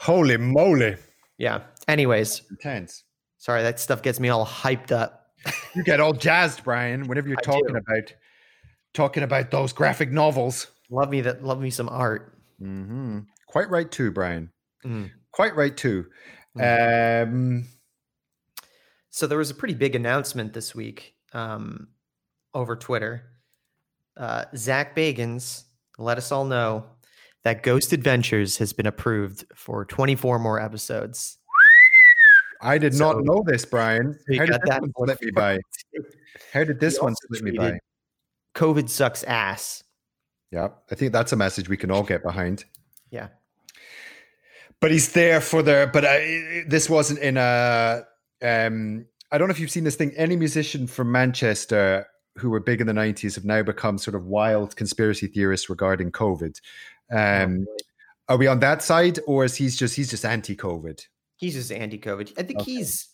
[0.00, 0.96] Holy moly.
[1.38, 1.62] yeah.
[1.88, 3.04] Anyways, Intense.
[3.38, 5.21] sorry that stuff gets me all hyped up.
[5.74, 7.76] You get all jazzed, Brian, whenever you're I talking do.
[7.76, 8.12] about
[8.94, 10.66] talking about those graphic novels.
[10.90, 11.42] Love me that.
[11.42, 12.36] Love me some art.
[12.60, 13.20] Mm-hmm.
[13.48, 14.50] Quite right too, Brian.
[14.84, 15.10] Mm.
[15.32, 16.06] Quite right too.
[16.60, 17.64] Um,
[19.10, 21.88] So there was a pretty big announcement this week um,
[22.54, 23.24] over Twitter.
[24.16, 25.64] Uh, Zach Bagans
[25.98, 26.84] let us all know
[27.44, 31.38] that Ghost Adventures has been approved for 24 more episodes.
[32.62, 34.18] I did So- not know this, Brian.
[34.36, 35.58] How did that one slip me by?
[36.52, 37.78] How did this one slip me by?
[38.54, 39.82] COVID sucks ass.
[40.50, 42.64] Yeah, I think that's a message we can all get behind.
[43.10, 43.28] Yeah.
[44.80, 45.88] But he's there for the.
[45.92, 48.04] But I, this wasn't in a.
[48.42, 50.12] Um, I don't know if you've seen this thing.
[50.16, 52.06] Any musician from Manchester
[52.38, 56.10] who were big in the nineties have now become sort of wild conspiracy theorists regarding
[56.10, 56.60] COVID.
[57.10, 57.66] Um,
[58.28, 61.06] are we on that side, or is he's just he's just anti-COVID?
[61.42, 62.32] He's just anti-COVID.
[62.38, 62.72] I think Okay.
[62.76, 63.08] he's.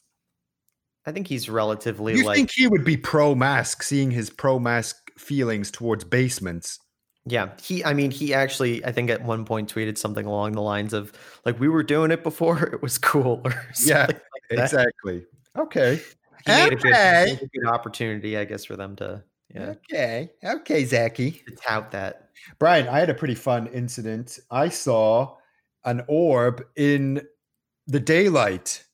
[1.07, 2.37] I think he's relatively You like.
[2.37, 6.79] think he would be pro-mask, seeing his pro-mask feelings towards basements?
[7.25, 7.85] yeah, he.
[7.85, 8.85] I mean, he actually.
[8.85, 11.13] I think at one point tweeted something along the lines of
[11.45, 13.53] like, "We were doing it before; it was cool." Or
[13.85, 14.21] Yeah, like.
[14.51, 15.25] Exactly.
[15.57, 15.97] Okay.
[16.47, 17.39] He made, a good, Okay.
[17.43, 19.23] a good opportunity, I guess, for them to
[19.55, 20.31] yeah Okay.
[20.45, 21.43] Okay, Zachy.
[21.49, 22.31] to tout that.
[22.59, 24.39] Brian, I had a pretty fun incident.
[24.51, 25.37] I saw
[25.85, 27.23] an orb in
[27.89, 28.85] the daylight.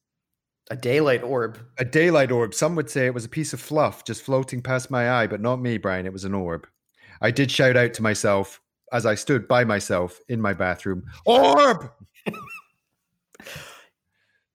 [0.71, 1.59] A daylight orb.
[1.77, 2.55] A daylight orb.
[2.55, 5.43] Some would say it was a piece of fluff just floating past my eye, but
[5.43, 6.07] not me, Brian.
[6.07, 6.67] It was an orb.
[7.21, 11.05] I did shout out to myself as I stood by myself in my bathroom.
[11.27, 11.91] Orb!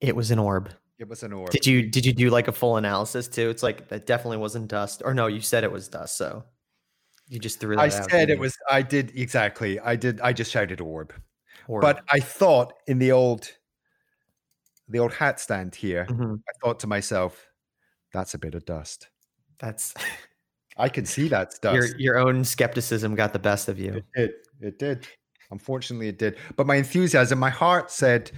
[0.02, 0.72] It was an orb.
[0.98, 1.50] It was an orb.
[1.50, 3.50] Did you did you do like a full analysis too?
[3.50, 5.02] It's like that definitely wasn't dust.
[5.04, 6.44] Or no, you said it was dust, so
[7.28, 8.40] you just threw that I said it you?
[8.40, 9.80] was I did exactly.
[9.80, 11.14] I did I just shouted orb.
[11.68, 11.82] orb.
[11.82, 13.52] But I thought in the old
[14.90, 16.42] the old hat stand here, Mhm.
[16.48, 17.48] I thought to myself,
[18.14, 19.10] that's a bit of dust.
[19.60, 19.94] that's
[20.78, 21.76] I can see that dust.
[21.76, 23.94] your your own skepticism got the best of you.
[23.96, 24.32] It did.
[24.62, 25.08] It did.
[25.52, 26.38] Unfortunately, it did.
[26.56, 28.32] But my enthusiasm, my heart said,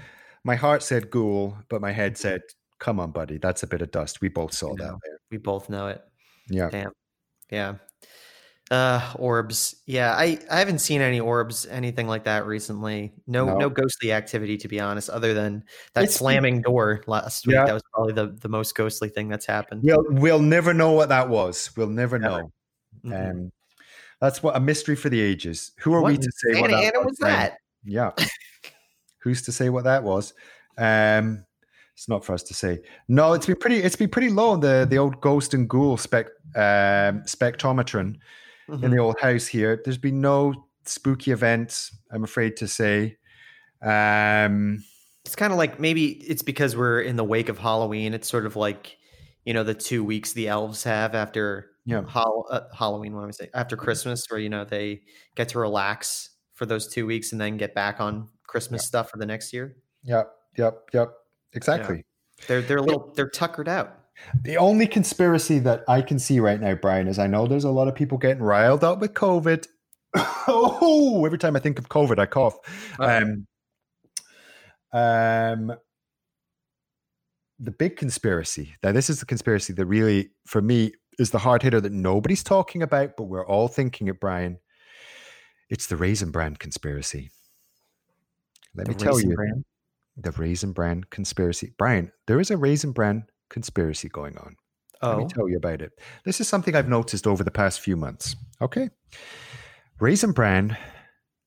[0.44, 2.42] my heart said ghoul, but my head said,
[2.80, 4.98] "Come on, buddy, that's a bit of dust." We both saw that
[5.30, 6.02] We both know it.
[6.50, 6.70] Yeah.
[6.70, 6.92] Damn.
[7.52, 7.76] Yeah.
[8.72, 9.76] Uh, orbs.
[9.86, 13.12] Yeah, I I haven't seen any orbs, anything like that recently.
[13.28, 13.70] No, no, No.
[13.70, 17.58] ghostly activity to be honest, other than that It's- slamming door last week.
[17.58, 19.84] That was probably the the most ghostly thing that's happened.
[19.84, 21.70] We'll we'll never know what that was.
[21.76, 22.44] We'll never Never.
[22.44, 22.52] know.
[23.06, 23.32] Mhm.
[23.32, 23.52] Um,
[24.22, 25.72] that's what a mystery for the ages.
[25.80, 27.08] Who are What we to say in what that Ana was?
[27.08, 27.58] was that?
[27.84, 28.12] Yeah.
[29.20, 30.34] Who's to say what that was?
[30.78, 31.46] Um,
[31.94, 32.80] it's not for us to say.
[33.10, 33.84] No, it's been pretty.
[33.84, 34.56] It's been pretty low.
[34.56, 38.16] The the old ghost and ghoul spec um, spectrometron
[38.72, 38.92] in Mhm.
[38.92, 39.82] the old house here.
[39.84, 41.96] There's been no spooky events.
[42.12, 43.18] I'm afraid to say.
[43.82, 44.84] Um,
[45.26, 48.14] It's kind of like maybe it's because we're in the wake of Halloween.
[48.14, 48.98] It's sort of like
[49.46, 52.02] you know the two weeks the elves have after Yeah.
[52.04, 53.16] Hall- uh, Halloween.
[53.16, 53.50] What am I saying?
[53.54, 55.02] After Christmas, where you know they
[55.36, 59.18] get to relax for those two weeks and then get back on Christmas stuff for
[59.18, 59.76] the next year.
[60.04, 61.12] yep, yep, yep.
[61.54, 62.04] Exactly.
[62.48, 64.00] They're they're a little they're tuckered out.
[64.44, 67.72] The only conspiracy that I can see right now, Brian, is I know there's a
[67.72, 69.68] lot of people getting riled up with COVID.
[70.16, 72.58] oh, every time I think of COVID, I cough.
[73.00, 73.48] Um,
[74.94, 75.74] um,
[77.60, 78.76] the big conspiracy.
[78.84, 82.44] Now, this is the conspiracy that really, for me, is the hard hitter that nobody's
[82.44, 84.58] talking about, but we're all thinking it, Brian.
[85.70, 87.32] It's the Raisin Bran conspiracy.
[88.76, 89.64] Let The me tell you, Bran?
[90.18, 91.74] the Raisin Bran conspiracy.
[91.78, 94.56] Brian, there is a Raisin Bran conspiracy going on.
[95.04, 95.92] Let me Oh, tell you about it.
[96.26, 98.36] This is something I've noticed over the past few months.
[98.62, 98.90] Okay.
[100.00, 100.78] Raisin Bran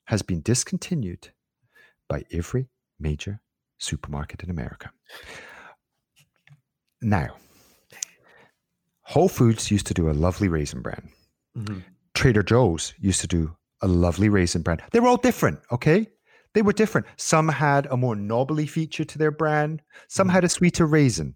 [0.06, 1.30] has been discontinued
[2.08, 2.68] by every
[3.00, 3.40] major
[3.78, 4.90] supermarket in America.
[7.02, 7.36] Now,
[9.02, 11.10] Whole Foods used to do a lovely Raisin Bran.
[11.56, 11.82] mhm.
[12.14, 14.80] Trader Joe's used to do a lovely raisin bran.
[14.92, 16.06] They were all different, okay?
[16.54, 17.06] They were different.
[17.16, 20.32] Some had a more knobbly feature to their brand, some Mhm.
[20.32, 21.34] had a sweeter raisin,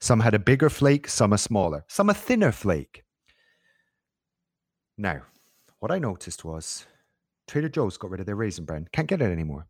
[0.00, 3.04] some had a bigger flake, some a smaller, some a thinner flake.
[4.96, 5.22] Now,
[5.78, 6.86] what I noticed was
[7.46, 9.66] Trader Joe's got rid of their raisin bran, can't get it anymore.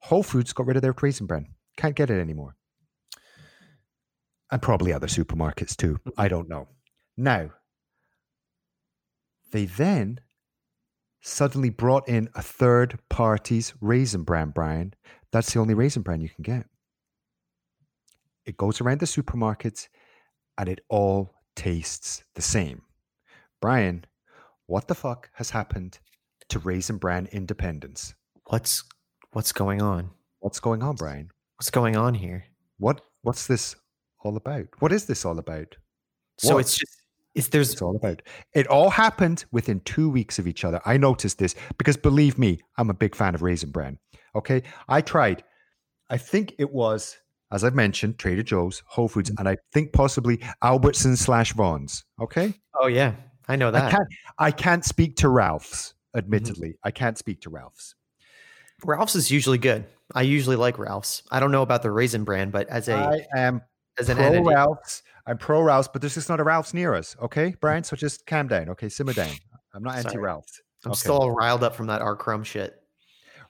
[0.00, 1.46] Whole Foods got rid of their raisin bran,
[1.76, 2.56] can't get it anymore.
[4.50, 5.98] And probably other supermarkets too.
[6.16, 6.68] I don't know.
[7.16, 7.50] Now,
[9.52, 10.20] they then
[11.20, 14.94] suddenly brought in a third party's raisin bran, Brian.
[15.32, 16.66] That's the only raisin bran you can get.
[18.46, 19.88] It goes around the supermarkets
[20.58, 22.82] and it all tastes the same.
[23.60, 24.04] Brian,
[24.66, 25.98] what the fuck has happened
[26.48, 28.14] to raisin bran independence?
[28.48, 28.84] what's
[29.32, 30.10] what's going on?
[30.40, 31.30] What's going on, Brian?
[31.58, 32.44] What's going on here?
[32.78, 33.74] What what's this
[34.22, 34.66] all about?
[34.78, 35.74] What is this all about?
[36.38, 36.60] So What?
[36.60, 36.96] it's just
[37.34, 38.22] it's there's It's all about.
[38.54, 40.80] It all happened within two weeks of each other.
[40.86, 43.98] I noticed this because believe me, I'm a big fan of Raisin Bran.
[44.34, 44.62] Okay.
[44.88, 45.44] I tried,
[46.08, 47.16] I think it was,
[47.52, 49.34] as I've mentioned, Trader Joe's, Whole Foods, mm.
[49.38, 52.04] and I think possibly Albertsons slash Vons.
[52.20, 52.54] Okay.
[52.80, 53.12] oh yeah,
[53.48, 53.90] I know I that.
[53.90, 56.18] can't I can't speak to Ralph's, mm-hmm.
[56.18, 56.74] admittedly.
[56.84, 57.94] I can't speak to Ralph's.
[58.84, 59.86] Ralph's is usually good.
[60.14, 61.22] I usually like Ralph's.
[61.30, 63.62] I don't know about the raisin bran, but as a I am
[63.98, 65.02] as an pro entity, Ralph's.
[65.26, 67.16] I'm pro Ralph's, but there's just not a Ralph's near us.
[67.22, 67.60] Okay, mm.
[67.60, 67.82] Brian.
[67.84, 68.68] So just calm down.
[68.70, 69.32] Okay, simmer down.
[69.74, 70.60] I'm not anti Ralph's.
[70.84, 70.98] I'm Okay.
[70.98, 72.74] still all riled up from that R Crumb shit.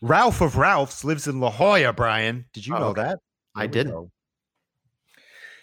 [0.01, 2.47] Ralph of Ralph's lives in La Jolla, Brian.
[2.53, 3.03] Did you Oh, know okay.
[3.03, 3.19] that?
[3.57, 3.92] I There didn't.
[3.92, 4.11] go.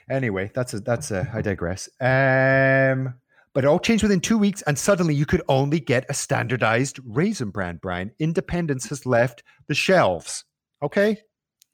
[0.10, 1.88] Anyway, that's a that's a I digress.
[2.00, 3.16] Um
[3.54, 7.00] but it all changed within two weeks, and suddenly you could only get a standardized
[7.06, 8.12] raisin bran, Brian.
[8.18, 10.44] Independence has left the shelves.
[10.82, 11.20] Okay?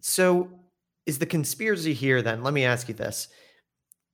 [0.01, 0.49] So
[1.05, 2.43] is the conspiracy here then?
[2.43, 3.29] Let me ask you this.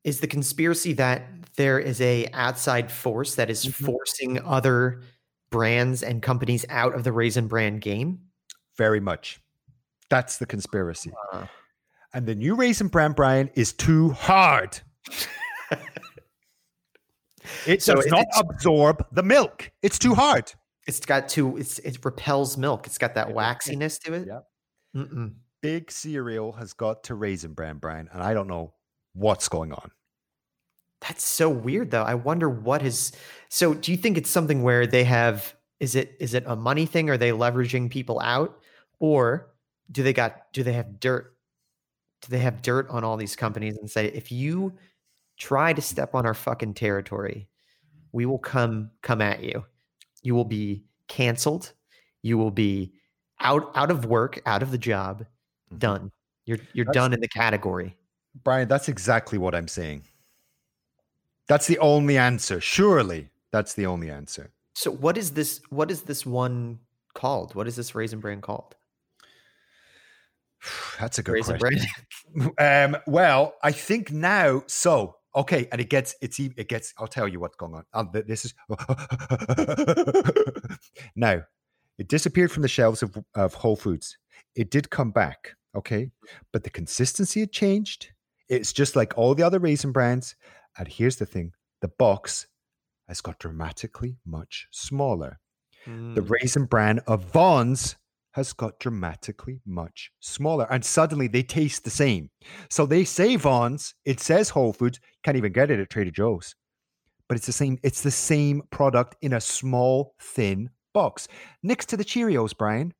[0.03, 1.23] Is the conspiracy that
[1.55, 3.85] there is a outside force that is Mhm.
[3.87, 5.01] forcing other
[5.49, 8.19] brands and companies out of the raisin bran game?
[8.77, 9.39] Very much.
[10.09, 11.11] That's the conspiracy.
[11.33, 11.47] Uh,
[12.15, 14.79] And the new raisin bran, Brian, is too hard.
[17.67, 19.71] It So does is not absorb the milk.
[19.83, 20.51] It's too hard.
[20.87, 22.87] it's got too it's it repels milk.
[22.87, 24.27] It's got that waxiness to it.
[24.27, 24.43] Yep.
[24.95, 25.33] Mm-mm.
[25.61, 28.73] Big cereal has got to raisin bran, Brian, and I don't know
[29.13, 29.91] what's going on.
[31.01, 32.03] That's so weird though.
[32.03, 33.11] I wonder what is
[33.49, 36.87] so do you think it's something where they have is it is it a money
[36.87, 37.09] thing?
[37.11, 38.57] Are they leveraging people out?
[38.99, 39.51] Or
[39.91, 41.34] do they got do they have dirt?
[42.27, 44.73] They have dirt on all these companies and say if you
[45.37, 47.47] try to step on our fucking territory,
[48.11, 49.65] we will come come at you.
[50.23, 51.73] You will be canceled.
[52.21, 52.93] You will be
[53.39, 55.25] out out of work, out of the job,
[55.73, 55.79] Mhm.
[55.79, 56.11] done.
[56.45, 57.97] You're you're That's- done in the category.
[58.43, 60.03] Brian, that's exactly what I'm saying.
[61.47, 62.59] That's the only answer.
[62.59, 64.51] Surely that's the only answer.
[64.73, 66.79] So what is this what is this one
[67.13, 67.55] called?
[67.55, 68.75] What is this raisin bran called?
[70.99, 71.87] That's a good Raisin question.
[72.33, 72.53] brand.
[72.95, 74.63] Um, well, I think now.
[74.67, 76.93] So Okay, and it gets it's it gets.
[76.97, 77.83] I'll tell you what's going on.
[77.93, 78.53] Um, this is
[81.15, 81.41] now.
[81.97, 84.17] It disappeared from the shelves of, of Whole Foods.
[84.55, 86.11] It did come back, okay,
[86.51, 88.09] but the consistency had changed.
[88.49, 90.35] It's just like all the other raisin brands.
[90.77, 91.51] And here's the thing:
[91.81, 92.47] the box
[93.09, 95.39] has got dramatically much smaller.
[95.85, 96.29] The Mm.
[96.29, 97.95] raisin bran of Vons
[98.35, 102.29] has got dramatically much smaller, and suddenly they taste the same.
[102.69, 106.53] So they say Vons, it says Whole Foods, can't even get it at Trader Joe's,
[107.29, 107.77] but it's the same.
[107.81, 111.29] It's the same product in a small, thin box
[111.63, 112.93] next to the Cheerios, Brian.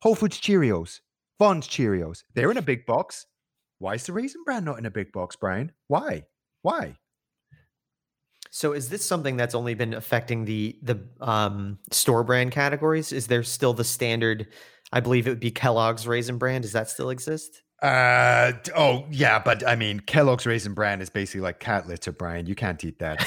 [0.00, 1.00] Whole Foods Cheerios,
[1.38, 2.22] Vons Cheerios.
[2.34, 3.26] They're in a big box.
[3.80, 5.72] Why is the raisin bran not in a big box, Brian?
[5.88, 6.24] Why?
[6.62, 6.96] Why?
[8.54, 13.10] So is this something that's only been affecting the the um, store brand categories?
[13.10, 14.46] Is there still the standard?
[14.92, 16.62] I believe it would be Kellogg's Raisin Bran.
[16.62, 17.62] Does that still exist?
[17.82, 22.46] Uh oh yeah, but I mean Kellogg's Raisin Bran is basically like cat litter, Brian.
[22.46, 23.26] You can't eat that.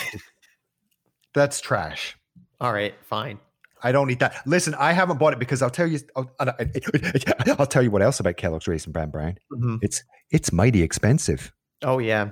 [1.33, 2.15] That's trash.
[2.61, 3.37] All right, fine.
[3.83, 4.41] I don't eat that.
[4.45, 5.99] Listen, I haven't bought it because I'll tell you.
[6.15, 6.31] I'll,
[7.59, 9.37] I'll tell you what else about Kellogg's Raisin Bran, Brian.
[9.51, 9.79] Mhm.
[9.81, 11.51] It's it's mighty expensive.
[11.81, 12.29] Oh yeah,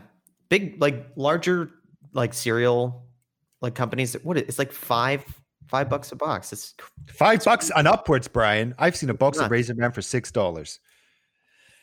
[0.48, 1.72] big like larger
[2.16, 3.06] like cereal
[3.62, 4.16] like companies.
[4.24, 5.24] What it's like five
[5.68, 6.52] five bucks a box.
[6.54, 6.74] It's
[7.08, 8.74] Five bucks and upwards, Brian.
[8.80, 9.52] I've seen a box of.
[9.52, 10.80] Raisin Bran for six dollars.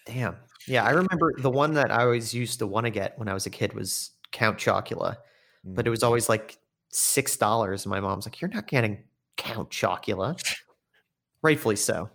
[0.06, 0.36] damn.
[0.68, 3.34] Yeah, I remember the one that I always used to want to get when I
[3.34, 5.16] was a kid was Count Chocula,
[5.64, 6.06] but it was mm.
[6.06, 6.56] always like
[6.90, 7.84] six dollars.
[7.84, 9.02] And my mom's like, "You're not getting
[9.36, 10.40] Count Chocula,"
[11.42, 12.10] rightfully so.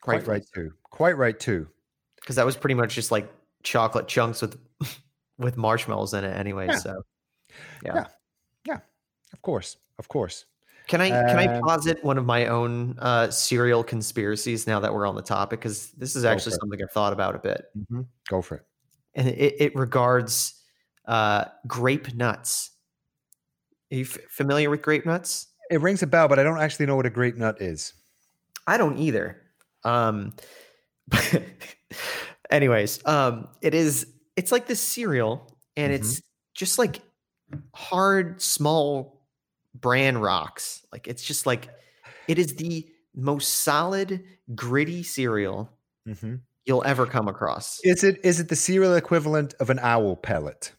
[0.00, 0.72] quite right too.
[0.84, 1.68] Quite right too.
[2.20, 3.32] because that was pretty much just like
[3.64, 4.56] chocolate chunks with
[5.38, 6.68] with marshmallows in it anyway.
[6.68, 6.76] Yeah.
[6.76, 7.02] So
[9.34, 10.46] Of course, of course.
[10.86, 14.92] can I can I Um, posit one of my own uh, cereal conspiracies now that
[14.92, 17.66] we're on the topic because this is actually something I've thought about a bit,
[18.30, 18.62] Go for it.
[19.14, 20.62] and it, it regards
[21.04, 22.70] uh, grape nuts.
[23.92, 25.48] Are you f- familiar with grape nuts?
[25.70, 27.92] It rings a bell, but I don't actually know what a grape nut is.
[28.66, 29.42] I don't either.
[29.84, 30.32] Um,
[32.50, 34.06] anyways, um, it is.
[34.36, 35.96] It's like this cereal, and Mhm.
[35.96, 36.22] it's
[36.54, 37.00] just like
[37.74, 39.22] hard, small
[39.74, 40.84] bran rocks.
[40.92, 41.68] Like it's just like
[42.26, 44.22] it is the most solid,
[44.54, 45.70] gritty cereal
[46.06, 46.40] Mhm.
[46.64, 47.78] you'll ever come across.
[47.84, 50.72] Is it is it the cereal equivalent of an owl pellet?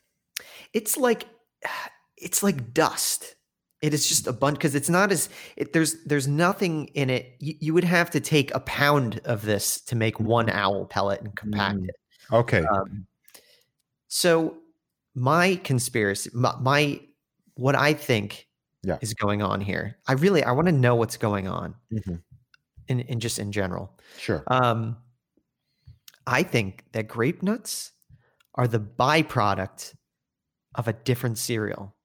[0.73, 1.25] It's like
[2.17, 3.35] it's like dust.
[3.81, 7.35] It is just a bunch because it's not as it, there's there's nothing in it.
[7.39, 11.21] You, you would have to take a pound of this to make one owl pellet
[11.21, 11.87] and compact Mm.
[11.89, 11.95] it.
[12.33, 12.63] Okay.
[12.65, 13.07] Um,
[14.07, 14.57] so
[15.15, 16.99] my conspiracy, my, my
[17.55, 18.47] what I think
[18.83, 18.97] Yeah.
[19.01, 19.97] is going on here.
[20.07, 22.21] I really I want to know what's going on Mhm.
[22.87, 23.97] in, in just in general.
[24.17, 24.43] Sure.
[24.47, 24.97] Um,
[26.27, 27.91] I think that grape nuts
[28.55, 29.95] are the byproduct
[30.75, 31.95] of a different cereal.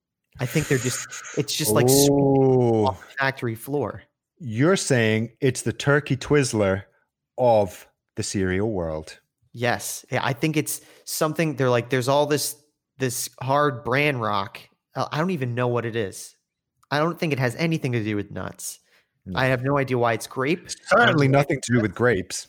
[0.40, 1.06] I think they're just
[1.38, 4.02] it's just like oh, off the factory floor.
[4.38, 6.84] you're saying it's the turkey Twizzler
[7.38, 7.86] of
[8.16, 9.20] the cereal world.
[9.52, 11.54] Yes, yeah, I think it's something.
[11.56, 12.56] They're like, there's all this
[12.98, 14.60] this hard bran rock.
[14.94, 16.36] Uh, I don't even know what it is.
[16.90, 18.78] I don't think it has anything to do with nuts.
[19.26, 19.38] No.
[19.40, 22.48] I have no idea why it's grape, Certainly nothing to do with grapes.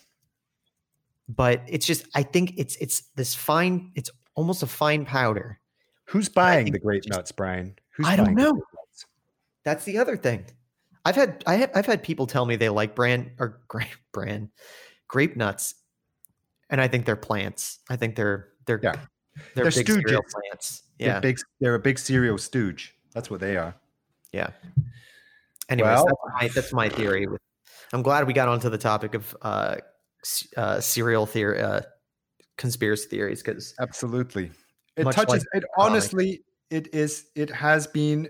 [1.28, 2.06] but it's just.
[2.14, 3.92] I think it's it's this fine.
[3.94, 5.58] It's almost a fine powder.
[6.04, 7.74] Who's buying the grape just- nuts, Brian?
[7.96, 8.52] Who's I don't know.
[9.64, 10.44] That's the other thing.
[11.04, 14.50] I've had I have, I've had people tell me they like bran or grape bran
[15.08, 15.74] grape nuts,
[16.70, 17.78] and I think they're plants.
[17.88, 18.96] I think they're they're Yeah.
[19.54, 20.20] They're, They're big stooges.
[20.30, 20.82] plants.
[20.98, 21.38] They're Yeah, big.
[21.60, 22.94] They're a big cereal stooge.
[23.12, 23.74] That's what they are.
[24.32, 24.50] yeah.
[25.68, 27.26] Anyways, Well- that's, my, that's my theory.
[27.92, 29.76] I'm glad we got onto the topic of uh,
[30.56, 31.80] uh, cereal theory, uh,
[32.58, 34.50] conspiracy theories, because Absolutely.
[34.96, 35.28] It touches.
[35.28, 36.42] like it honestly.
[36.70, 37.26] It is.
[37.36, 38.28] It has been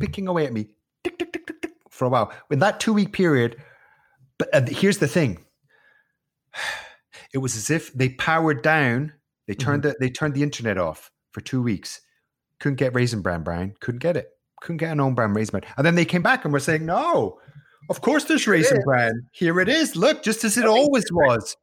[0.00, 0.68] picking away at me
[1.02, 2.30] tick, tick, tick, tick, tick, for a while.
[2.50, 3.56] In that two week period,
[4.38, 5.44] but uh, here's the thing.
[7.32, 9.12] It was as if they powered down.
[9.46, 9.92] They turned mm-hmm.
[10.00, 12.00] the they turned the internet off for two weeks.
[12.60, 13.74] Couldn't get raisin bran, Brian.
[13.80, 14.28] Couldn't get it.
[14.60, 15.72] Couldn't get an own brand raisin bran.
[15.76, 17.38] And then they came back and were saying, "No,
[17.90, 19.12] of course there's raisin bran.
[19.32, 19.96] Here it is.
[19.96, 21.56] Look, just as it always was."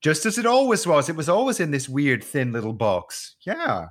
[0.00, 1.08] Just as it always was.
[1.08, 3.34] It was always in this weird thin little box.
[3.44, 3.86] Yeah.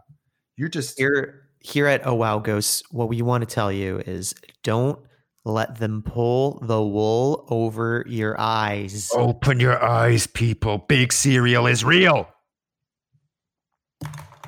[0.56, 4.34] You're just here here at Oh Wow Ghosts, what we want to tell you is
[4.64, 5.00] don't
[5.44, 9.12] let them pull the wool over your eyes.
[9.14, 10.80] Open your eyes, people.
[10.80, 12.28] Big cereal is real.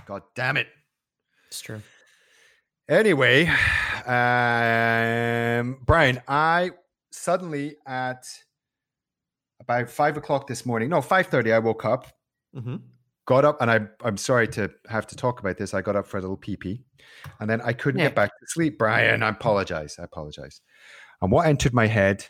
[0.10, 0.66] God damn it.
[1.50, 1.84] It's true.
[2.90, 3.46] Anyway,
[4.08, 6.72] um, Brian, I
[7.12, 8.26] suddenly at
[9.60, 12.08] about five o'clock this morning, no, five thirty, I woke up,
[12.54, 12.78] hmm
[13.28, 15.76] got up and I, I'm sorry to have to talk about this.
[15.76, 16.82] I got up for a little pee pee
[17.40, 18.08] and then I couldn't Nick.
[18.08, 18.80] get back to sleep.
[18.80, 19.98] Brian, I apologize.
[20.00, 20.62] I apologize.
[21.22, 22.26] And what entered my head,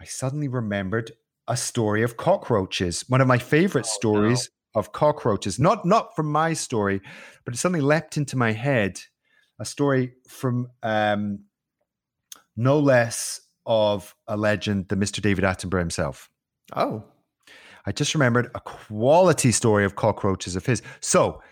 [0.00, 1.12] I suddenly remembered
[1.46, 3.04] a story of cockroaches.
[3.06, 5.58] One of my favorite Oh, stories of cockroaches.
[5.58, 7.00] Not not from my story,
[7.44, 9.00] but it suddenly leapt into my head.
[9.60, 11.40] A story from um,
[12.56, 15.20] no less of a legend than Mr.
[15.20, 16.30] David Attenborough himself.
[16.74, 17.04] Oh,
[17.84, 20.82] I just remembered a quality story of cockroaches of his.
[21.00, 21.42] So,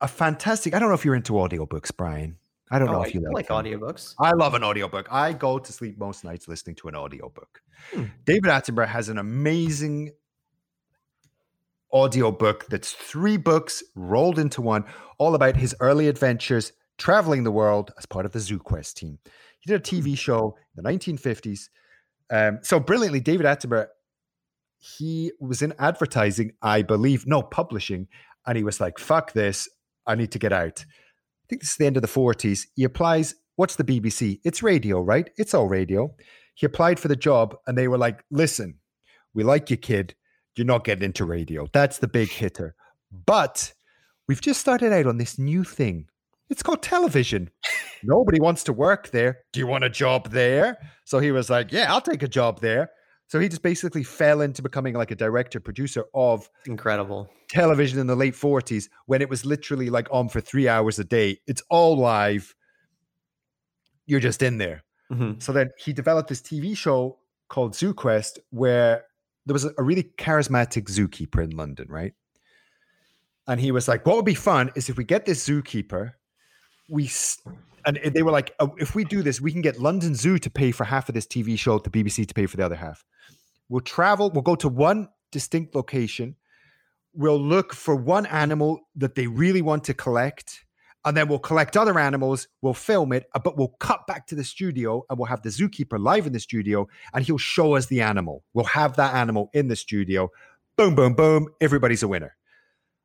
[0.00, 0.74] a fantastic.
[0.74, 2.38] I don't know if you're into audiobooks, Brian.
[2.70, 4.14] I don't know oh, if you like, like audiobooks.
[4.20, 5.08] I love an audiobook.
[5.10, 7.62] I go to sleep most nights listening to an audiobook.
[7.92, 8.04] Hmm.
[8.24, 10.12] David Attenborough has an amazing
[11.92, 14.84] audiobook that's three books rolled into one,
[15.18, 19.18] all about his early adventures traveling the world as part of the ZooQuest team.
[19.60, 21.68] He did a TV show in the 1950s.
[22.30, 23.86] Um, so brilliantly, David Attenborough,
[24.78, 28.08] he was in advertising, I believe, no, publishing,
[28.46, 29.68] and he was like, fuck this,
[30.06, 30.84] I need to get out.
[30.84, 32.66] I think this is the end of the 40s.
[32.74, 33.34] He applies.
[33.56, 34.40] What's the BBC?
[34.44, 35.30] It's radio, right?
[35.36, 36.14] It's all radio.
[36.54, 38.78] He applied for the job and they were like, listen,
[39.34, 40.14] we like you, kid.
[40.58, 41.68] You're not getting into radio.
[41.72, 42.74] That's the big hitter.
[43.26, 43.72] But
[44.26, 46.08] we've just started out on this new thing.
[46.50, 47.50] It's called television.
[48.02, 49.38] Nobody wants to work there.
[49.52, 50.78] Do you want a job there?
[51.04, 52.90] So he was like, yeah, I'll take a job there.
[53.28, 57.28] So he just basically fell into becoming like a director producer of Incredible.
[57.50, 61.04] television in the late 40s when it was literally like on for three hours a
[61.04, 61.38] day.
[61.46, 62.54] It's all live.
[64.06, 64.82] You're just in there.
[65.12, 65.42] Mhm.
[65.42, 69.04] So then he developed this TV show called ZooQuest where
[69.48, 72.12] there was a, really charismatic zookeeper in London, right?
[73.46, 76.12] And he was like, what would be fun is if we get this zookeeper,
[76.90, 77.40] we s-
[77.86, 80.50] and they were like, "Oh, if we do this, we can get London Zoo to
[80.50, 83.04] pay for half of this TV show, the BBC to pay for the other half.
[83.70, 86.36] We'll travel, we'll go to one distinct location,
[87.14, 90.64] we'll look for one animal that they really want to collect,
[91.04, 94.44] and then we'll collect other animals, we'll film it, but we'll cut back to the
[94.44, 98.00] studio and we'll have the zookeeper live in the studio and he'll show us the
[98.00, 98.44] animal.
[98.54, 100.30] We'll have that animal in the studio.
[100.76, 101.48] Boom, boom, boom.
[101.60, 102.36] Everybody's a winner.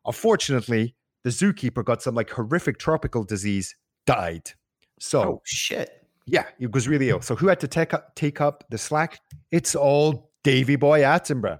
[0.05, 3.75] Unfortunately, the zookeeper got some like horrific tropical disease,
[4.05, 4.51] died.
[4.99, 6.05] So, Oh shit.
[6.25, 7.21] yeah, he was really ill.
[7.21, 9.19] So, who had to take up, take up the slack?
[9.51, 11.59] It's all Davy Boy Attenborough.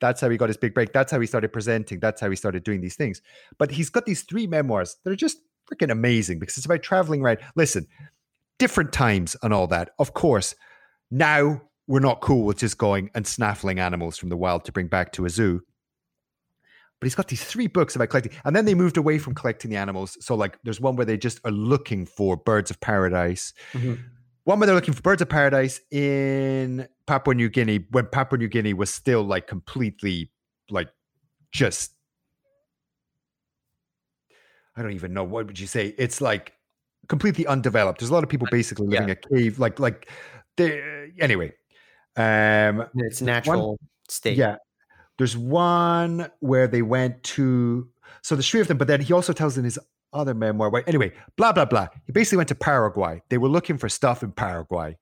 [0.00, 0.92] That's how he got his big break.
[0.92, 2.00] That's how he started presenting.
[2.00, 3.22] That's how he started doing these things.
[3.58, 5.38] But he's got these three memoirs that are just
[5.72, 7.38] freaking amazing because it's about traveling around.
[7.56, 7.86] Listen,
[8.58, 9.90] different times and all that.
[9.98, 10.54] Of course,
[11.10, 14.86] now we're not cool with just going and snaffling animals from the wild to bring
[14.88, 15.60] back to a zoo.
[17.00, 18.32] But he's got these three books about collecting.
[18.44, 20.16] And then they moved away from collecting the animals.
[20.24, 23.52] So, like, there's one where they just are looking for birds of paradise.
[23.72, 23.98] Mhm.
[24.44, 28.48] One where they're looking for birds of paradise in Papua New Guinea when Papua New
[28.48, 30.30] Guinea was still like completely,
[30.70, 30.88] like,
[31.50, 31.92] just.
[34.76, 35.24] I don't even know.
[35.24, 35.94] What would you say?
[35.98, 36.52] It's like
[37.08, 38.00] completely undeveloped.
[38.00, 39.14] There's a lot of people basically living Yeah.
[39.14, 40.08] a cave, like, like,
[40.56, 41.52] they, anyway.
[42.16, 44.36] Um, its natural state.
[44.36, 44.56] yeah.
[45.18, 47.88] There's one where they went to
[48.22, 49.78] so there's three of them, but then he also tells in his
[50.12, 50.70] other memoir.
[50.70, 51.88] Where, anyway, blah blah blah.
[52.06, 53.22] He basically went to Paraguay.
[53.30, 54.96] They were looking for stuff in Paraguay.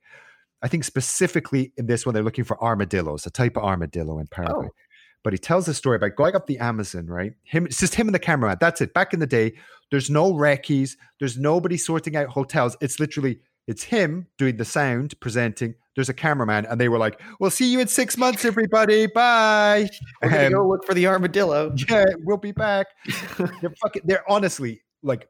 [0.62, 4.27] I think specifically in this one, they're looking for armadillos, a type of armadillo in
[4.27, 4.68] Paraguay.
[4.68, 4.75] Oh.
[5.23, 7.35] But he tells the story about going up the Amazon, right?
[7.45, 8.57] Him, it's just him and the cameraman.
[8.61, 8.95] That's it.
[8.95, 9.53] Back in the day,
[9.91, 12.77] there's no recce's, there's nobody sorting out hotels.
[12.81, 15.75] It's literally it's him doing the sound, presenting.
[15.95, 19.07] There's a cameraman, and they were like, "We'll see you in six months, everybody.
[19.09, 19.89] Bye."
[20.23, 21.75] We're gonna Um, go look for the armadillo.
[21.89, 22.87] yeah, we'll be back.
[23.39, 24.03] They're fucking.
[24.07, 25.29] They're honestly like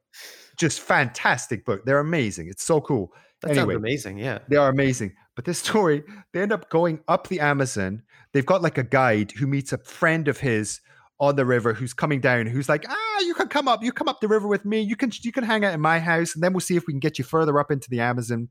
[0.59, 1.85] just fantastic book.
[1.85, 2.49] They're amazing.
[2.49, 3.13] It's so cool.
[3.43, 4.19] That anyway, sounds amazing.
[4.19, 4.39] Yeah.
[4.49, 5.15] they are amazing.
[5.41, 8.03] But this story, they end up going up the Amazon.
[8.35, 10.83] They've got like a guide who meets a friend of his
[11.19, 14.07] on the river who's coming down, who's like, ah, you can come up, you come
[14.07, 14.83] up the river with me.
[14.83, 16.93] You can you can hang out in my house, and then we'll see if we
[16.93, 18.51] can get you further up into the Amazon.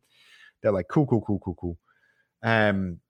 [0.64, 1.78] They're like, cool, cool, cool, cool, cool.
[2.42, 3.02] Um,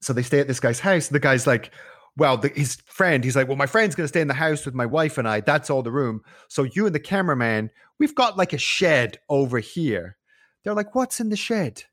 [0.00, 1.06] so they stay at this guy's house.
[1.06, 1.70] The guy's like,
[2.16, 4.66] well, the, his friend, he's like, well, my friend's going to stay in the house
[4.66, 5.38] with my wife and I.
[5.38, 6.22] That's all the room.
[6.48, 7.70] So you and the cameraman,
[8.00, 10.16] we've got like a shed over here.
[10.64, 11.84] They're like, what's in the shed?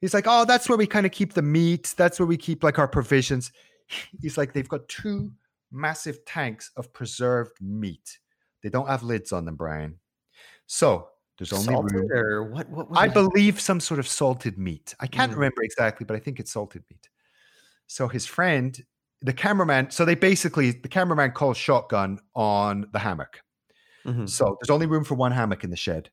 [0.00, 1.94] He's like, oh, that's where we kind of keep the meat.
[1.96, 3.52] That's where we keep like our provisions.
[4.22, 5.30] He's like, they've got two
[5.70, 8.18] massive tanks of preserved meat.
[8.62, 9.98] They don't have lids on them, Brian.
[10.66, 11.88] So there's only room.
[11.88, 12.70] Salted or what?
[12.70, 12.88] What?
[12.92, 14.94] I believe some sort of salted meat.
[15.00, 15.36] I can't Mm.
[15.36, 17.08] remember exactly, but I think it's salted meat.
[17.86, 18.78] So his friend,
[19.22, 23.42] the cameraman, so they basically, the cameraman calls shotgun on the hammock.
[24.04, 24.28] Mhm.
[24.28, 26.10] So there's only room for one hammock in the shed.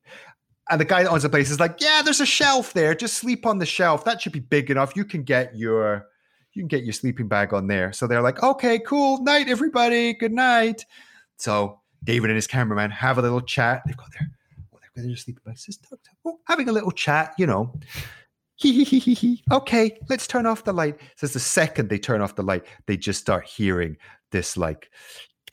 [0.70, 2.94] And the guy that owns the place is like, yeah, there's a shelf there.
[2.94, 4.04] Just sleep on the shelf.
[4.04, 4.94] That should be big enough.
[4.96, 6.06] You can get your,
[6.52, 7.92] you can get your sleeping bag on there.
[7.92, 10.84] So they're like, okay, cool, night, everybody, good night.
[11.36, 13.82] So David and his cameraman have a little chat.
[13.86, 14.28] They've got their,
[14.74, 15.64] oh, they've got their sleeping bags.
[15.64, 15.86] Just
[16.46, 17.72] having a little chat, you know.
[18.60, 19.44] Hee hee hee.
[19.52, 20.98] Okay, let's turn off the light.
[21.14, 23.96] Says the second they turn off the light, they just start hearing
[24.32, 24.90] this like.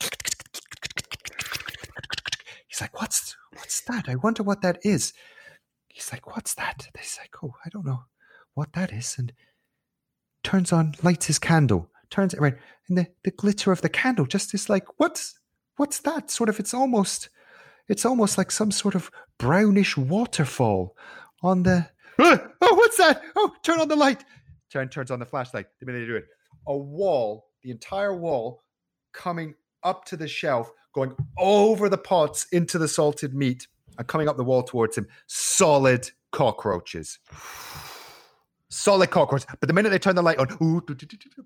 [2.66, 4.08] He's like, "What's what's that?
[4.08, 5.12] I wonder what that is."
[5.88, 8.04] He's like, "What's that?" He's like, "Oh, I don't know
[8.54, 9.32] what that is." And
[10.42, 14.26] turns on, lights his candle, turns it around, and the, the glitter of the candle
[14.26, 15.38] just is like, "What's
[15.76, 17.28] what's that?" Sort of, it's almost,
[17.88, 20.96] it's almost like some sort of brownish waterfall
[21.42, 21.88] on the
[22.18, 23.22] oh, what's that?
[23.36, 24.24] Oh, turn on the light.
[24.72, 25.66] Turn turns on the flashlight.
[25.80, 26.26] The minute they do it,
[26.66, 28.64] a wall, the entire wall,
[29.12, 33.66] coming up to the shelf, going over the pots into the salted meat,
[33.98, 35.06] and coming up the wall towards him.
[35.26, 37.18] Solid cockroaches.
[38.70, 39.46] Solid cockroaches.
[39.60, 40.80] But the minute they turn the light on, ooh,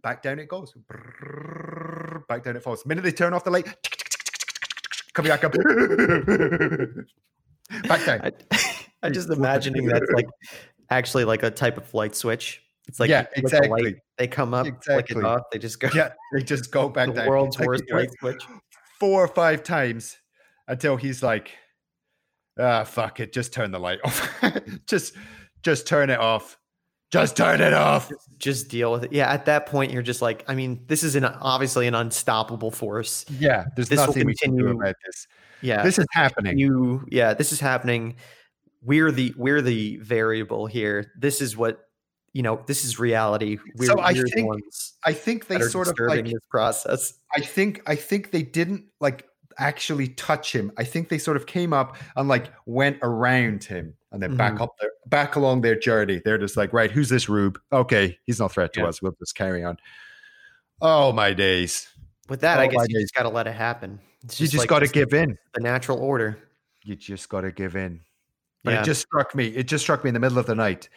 [0.03, 0.73] back down it goes.
[2.29, 2.83] Back down it falls.
[2.85, 3.67] The minute they turn off the light,
[5.13, 5.53] coming back up.
[7.89, 8.21] back down.
[8.23, 8.33] I,
[9.03, 10.27] I'm just imagining that's like
[10.91, 12.63] actually like a type of light switch.
[12.87, 13.83] It's like yeah, flick the exactly.
[13.83, 15.17] light, they come up, flick Exactly.
[15.19, 15.43] it off.
[15.53, 15.89] They just go.
[15.95, 17.29] Yeah, they just go back the down.
[17.29, 18.43] world's worst light switch.
[19.01, 20.17] Four or five times
[20.69, 21.51] until he's like,
[22.59, 24.43] ah, fuck it, just turn the light off.
[24.87, 25.15] just,
[25.63, 26.59] just turn it off.
[27.11, 28.09] Just turn it off.
[28.39, 29.13] Just deal with it.
[29.13, 32.71] Yeah, at that point, you're just like, I mean, this is an obviously an unstoppable
[32.71, 33.25] force.
[33.41, 35.27] Yeah, there's This will nothing we can do continue- about this.
[35.61, 36.57] Yeah, This is happening.
[36.57, 37.05] you.
[37.11, 38.15] Yeah, this is happening.
[38.83, 41.13] We're the we're the variable here.
[41.19, 41.81] This is what
[42.33, 42.63] you know.
[42.67, 43.59] This is reality.
[43.77, 44.51] We're, So I think
[45.05, 47.15] I think they sort of like this process.
[47.37, 49.27] I think I think they didn't like
[49.59, 50.73] actually touch him.
[50.79, 54.55] I think they sort of came up and like went around him and then back
[54.55, 54.63] Mhm.
[54.63, 56.21] up their back along their journey.
[56.25, 57.59] They're just like, right, who's this Rube?
[57.73, 58.87] Okay, he's no threat to Yeah.
[58.87, 59.03] us.
[59.03, 59.77] We'll just carry on.
[60.81, 61.89] Oh my days.
[62.29, 63.03] With that, I Oh, guess my you days.
[63.05, 64.01] just got to let it happen.
[64.25, 65.37] It's you just like got to this- give in.
[65.55, 66.39] the natural order.
[66.85, 68.01] You just got to give in.
[68.65, 68.81] But Yeah.
[68.83, 69.49] it just struck me.
[69.49, 70.89] It just struck me in the middle of the night.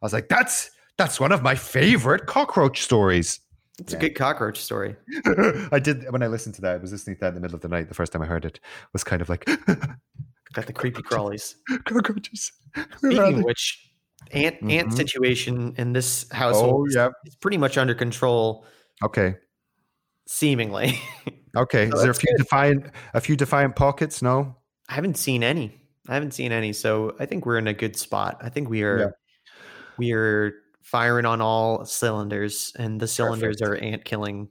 [0.00, 3.40] I was like, that's that's one of my favorite cockroach stories.
[3.78, 3.98] It's Yeah.
[3.98, 4.96] a good cockroach story.
[5.72, 6.74] I did when I listened to that.
[6.74, 7.88] I was listening to that in the middle of the night.
[7.88, 8.58] The first time I heard it
[8.92, 9.44] was kind of like
[10.54, 11.54] Got the creepy crawlies.
[11.84, 12.50] cockroaches.
[12.96, 13.92] Speaking of which,
[14.32, 14.96] ant ant Mhm.
[14.96, 17.10] situation in this Oh household is- yeah.
[17.26, 18.66] is pretty much under control,
[19.04, 19.36] Okay.
[20.26, 20.98] seemingly.
[21.56, 21.88] Okay.
[21.90, 24.22] So Is there a that's few defiant a few defiant pockets?
[24.22, 24.56] No.
[24.88, 25.80] I haven't seen any.
[26.08, 28.38] I haven't seen any, so I think we're in a good spot.
[28.40, 29.06] I think we are Yeah.
[29.98, 30.52] we are
[30.90, 33.82] firing on all cylinders, and the cylinders Perfect.
[33.82, 34.48] are ant killing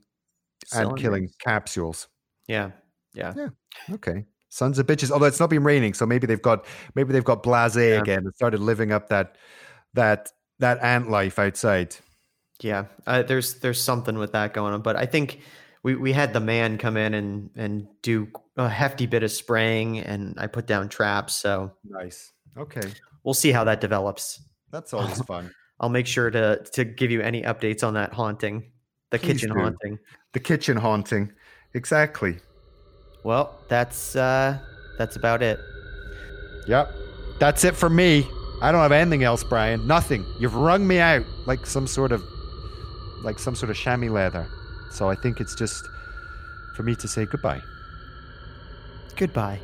[0.72, 2.08] And killing capsules.
[2.46, 2.70] Yeah,
[3.14, 3.48] yeah.
[3.90, 4.24] Okay.
[4.50, 5.10] Sons of bitches.
[5.10, 6.64] Although it's not been raining, so maybe they've got
[6.94, 8.00] maybe they've got blasé Yeah.
[8.00, 9.36] again and started living up that
[9.94, 11.96] that that ant life outside.
[12.60, 15.40] Yeah, uh, there's there's something with that going on, but I think
[15.84, 19.98] we we had the man come in and and do a hefty bit of spraying,
[20.00, 21.36] and I put down traps.
[21.36, 22.32] So Nice.
[22.56, 22.88] Okay.
[23.22, 24.40] we'll see how that develops.
[24.72, 25.52] That's always fun.
[25.80, 28.70] I'll make sure to to give you any updates on that haunting,
[29.10, 29.60] the Please kitchen do.
[29.60, 29.98] haunting.
[30.32, 31.32] The kitchen haunting.
[31.74, 32.38] Exactly.
[33.24, 34.58] Well, that's uh
[34.98, 35.60] that's about it.
[36.66, 36.92] Yep.
[37.38, 38.26] That's it for me.
[38.60, 39.86] I don't have anything else, Brian.
[39.86, 40.24] Nothing.
[40.40, 42.22] You've wrung me out like some sort of
[43.22, 44.46] like some sort of chamois leather.
[44.90, 45.88] So I think it's just
[46.74, 47.62] for me to say goodbye.
[49.16, 49.60] Goodbye.